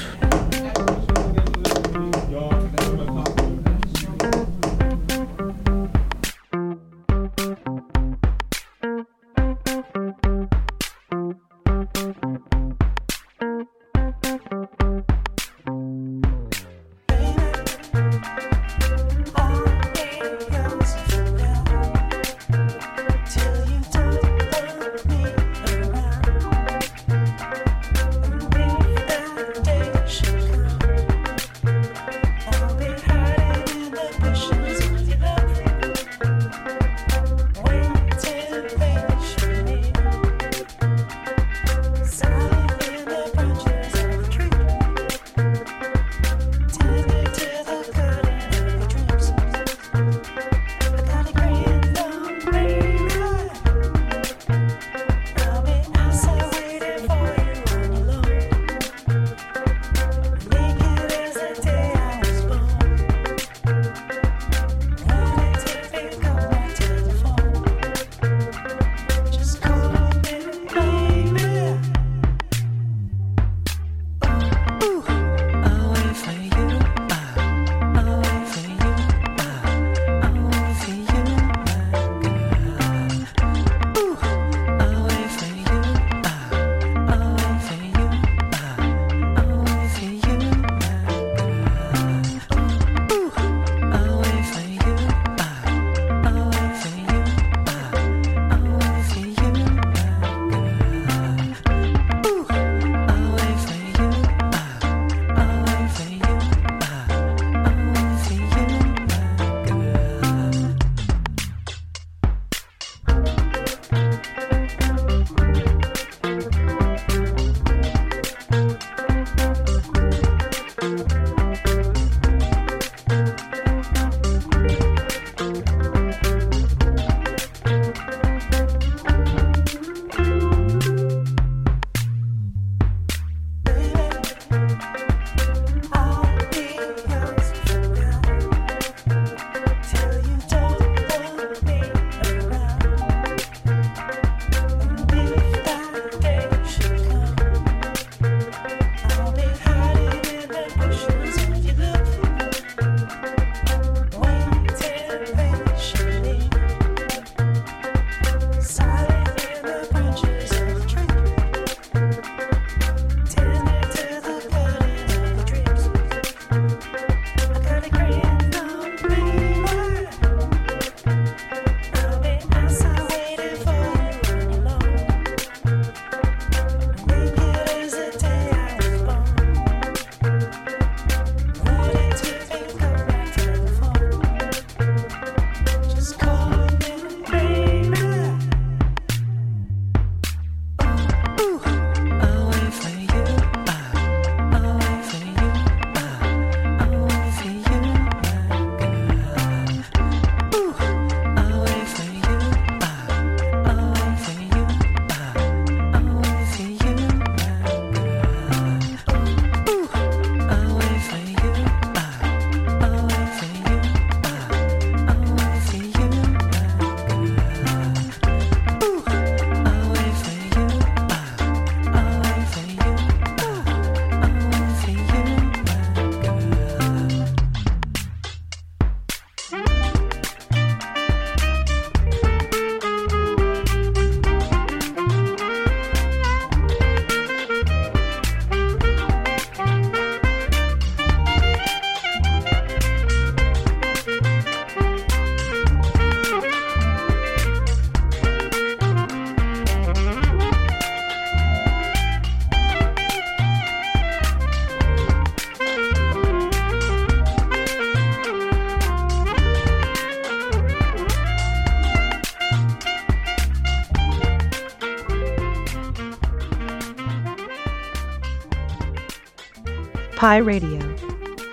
Pi 270.19 270.39
Radio. 270.39 270.81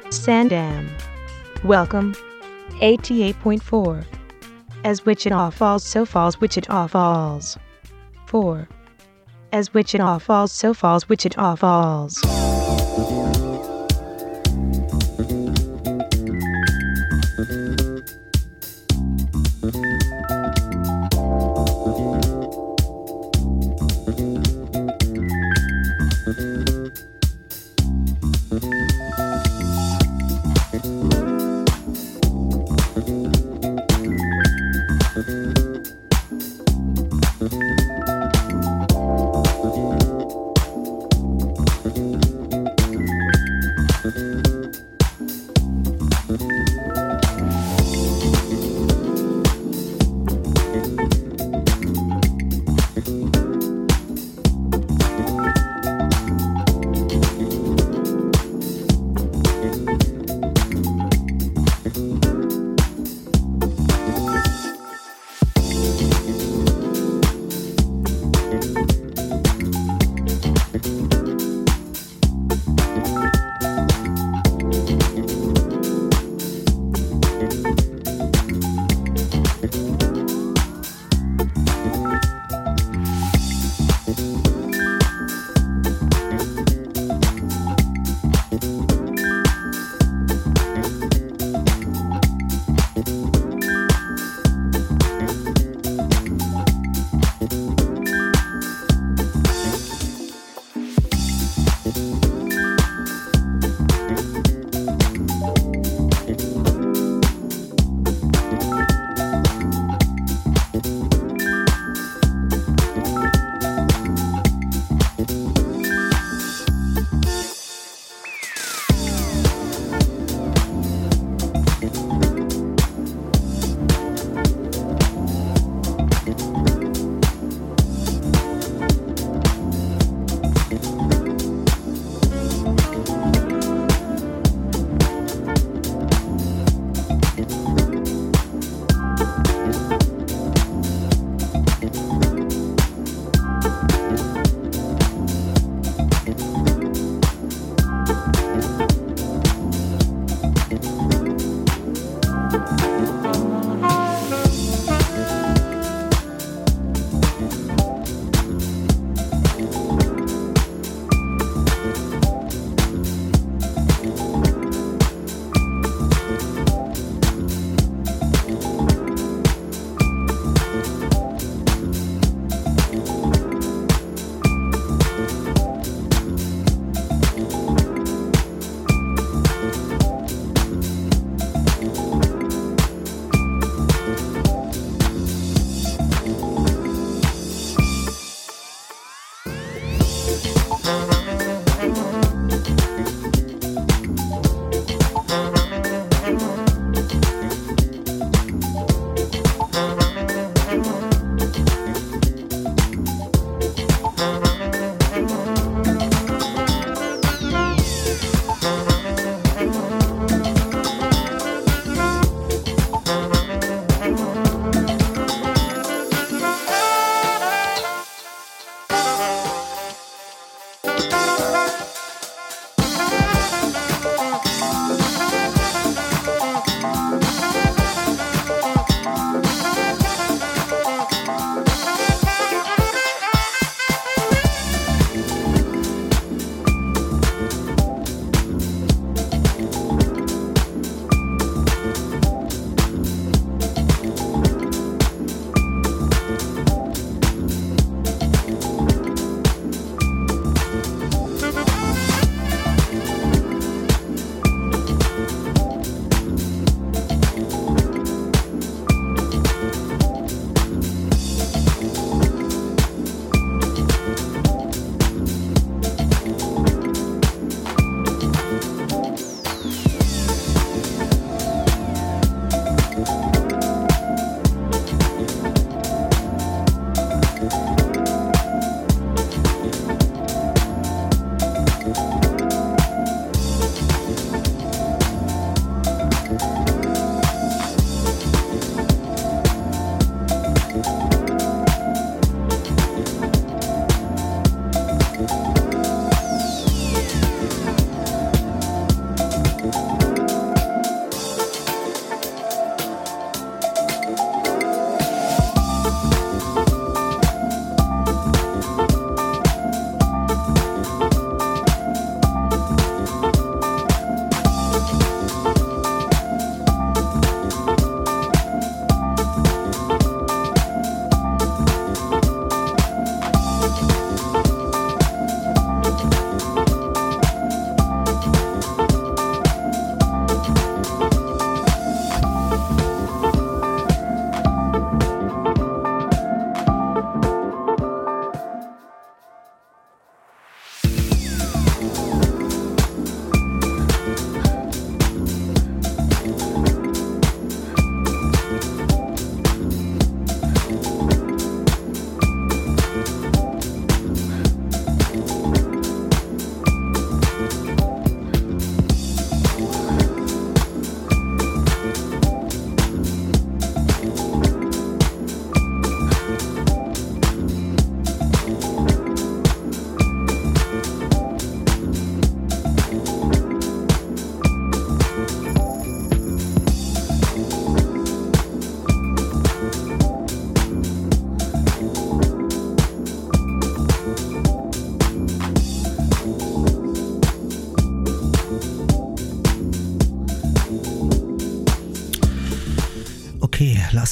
Sandam. 0.09 0.89
Welcome. 1.63 2.15
88.4. 2.81 4.03
As 4.83 5.05
Wichita 5.05 5.51
falls, 5.51 5.83
so 5.85 6.03
falls 6.03 6.41
Wichita 6.41 6.87
falls. 6.87 7.59
4. 8.25 8.67
As 9.53 9.71
Wichita 9.75 10.17
falls, 10.17 10.51
so 10.51 10.73
falls 10.73 11.07
Wichita 11.07 11.53
falls. 11.53 12.19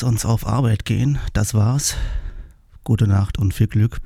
Uns 0.03 0.25
auf 0.25 0.45
Arbeit 0.45 0.85
gehen. 0.85 1.19
Das 1.33 1.53
war's. 1.53 1.95
Gute 2.83 3.07
Nacht 3.07 3.37
und 3.37 3.53
viel 3.53 3.67
Glück. 3.67 3.99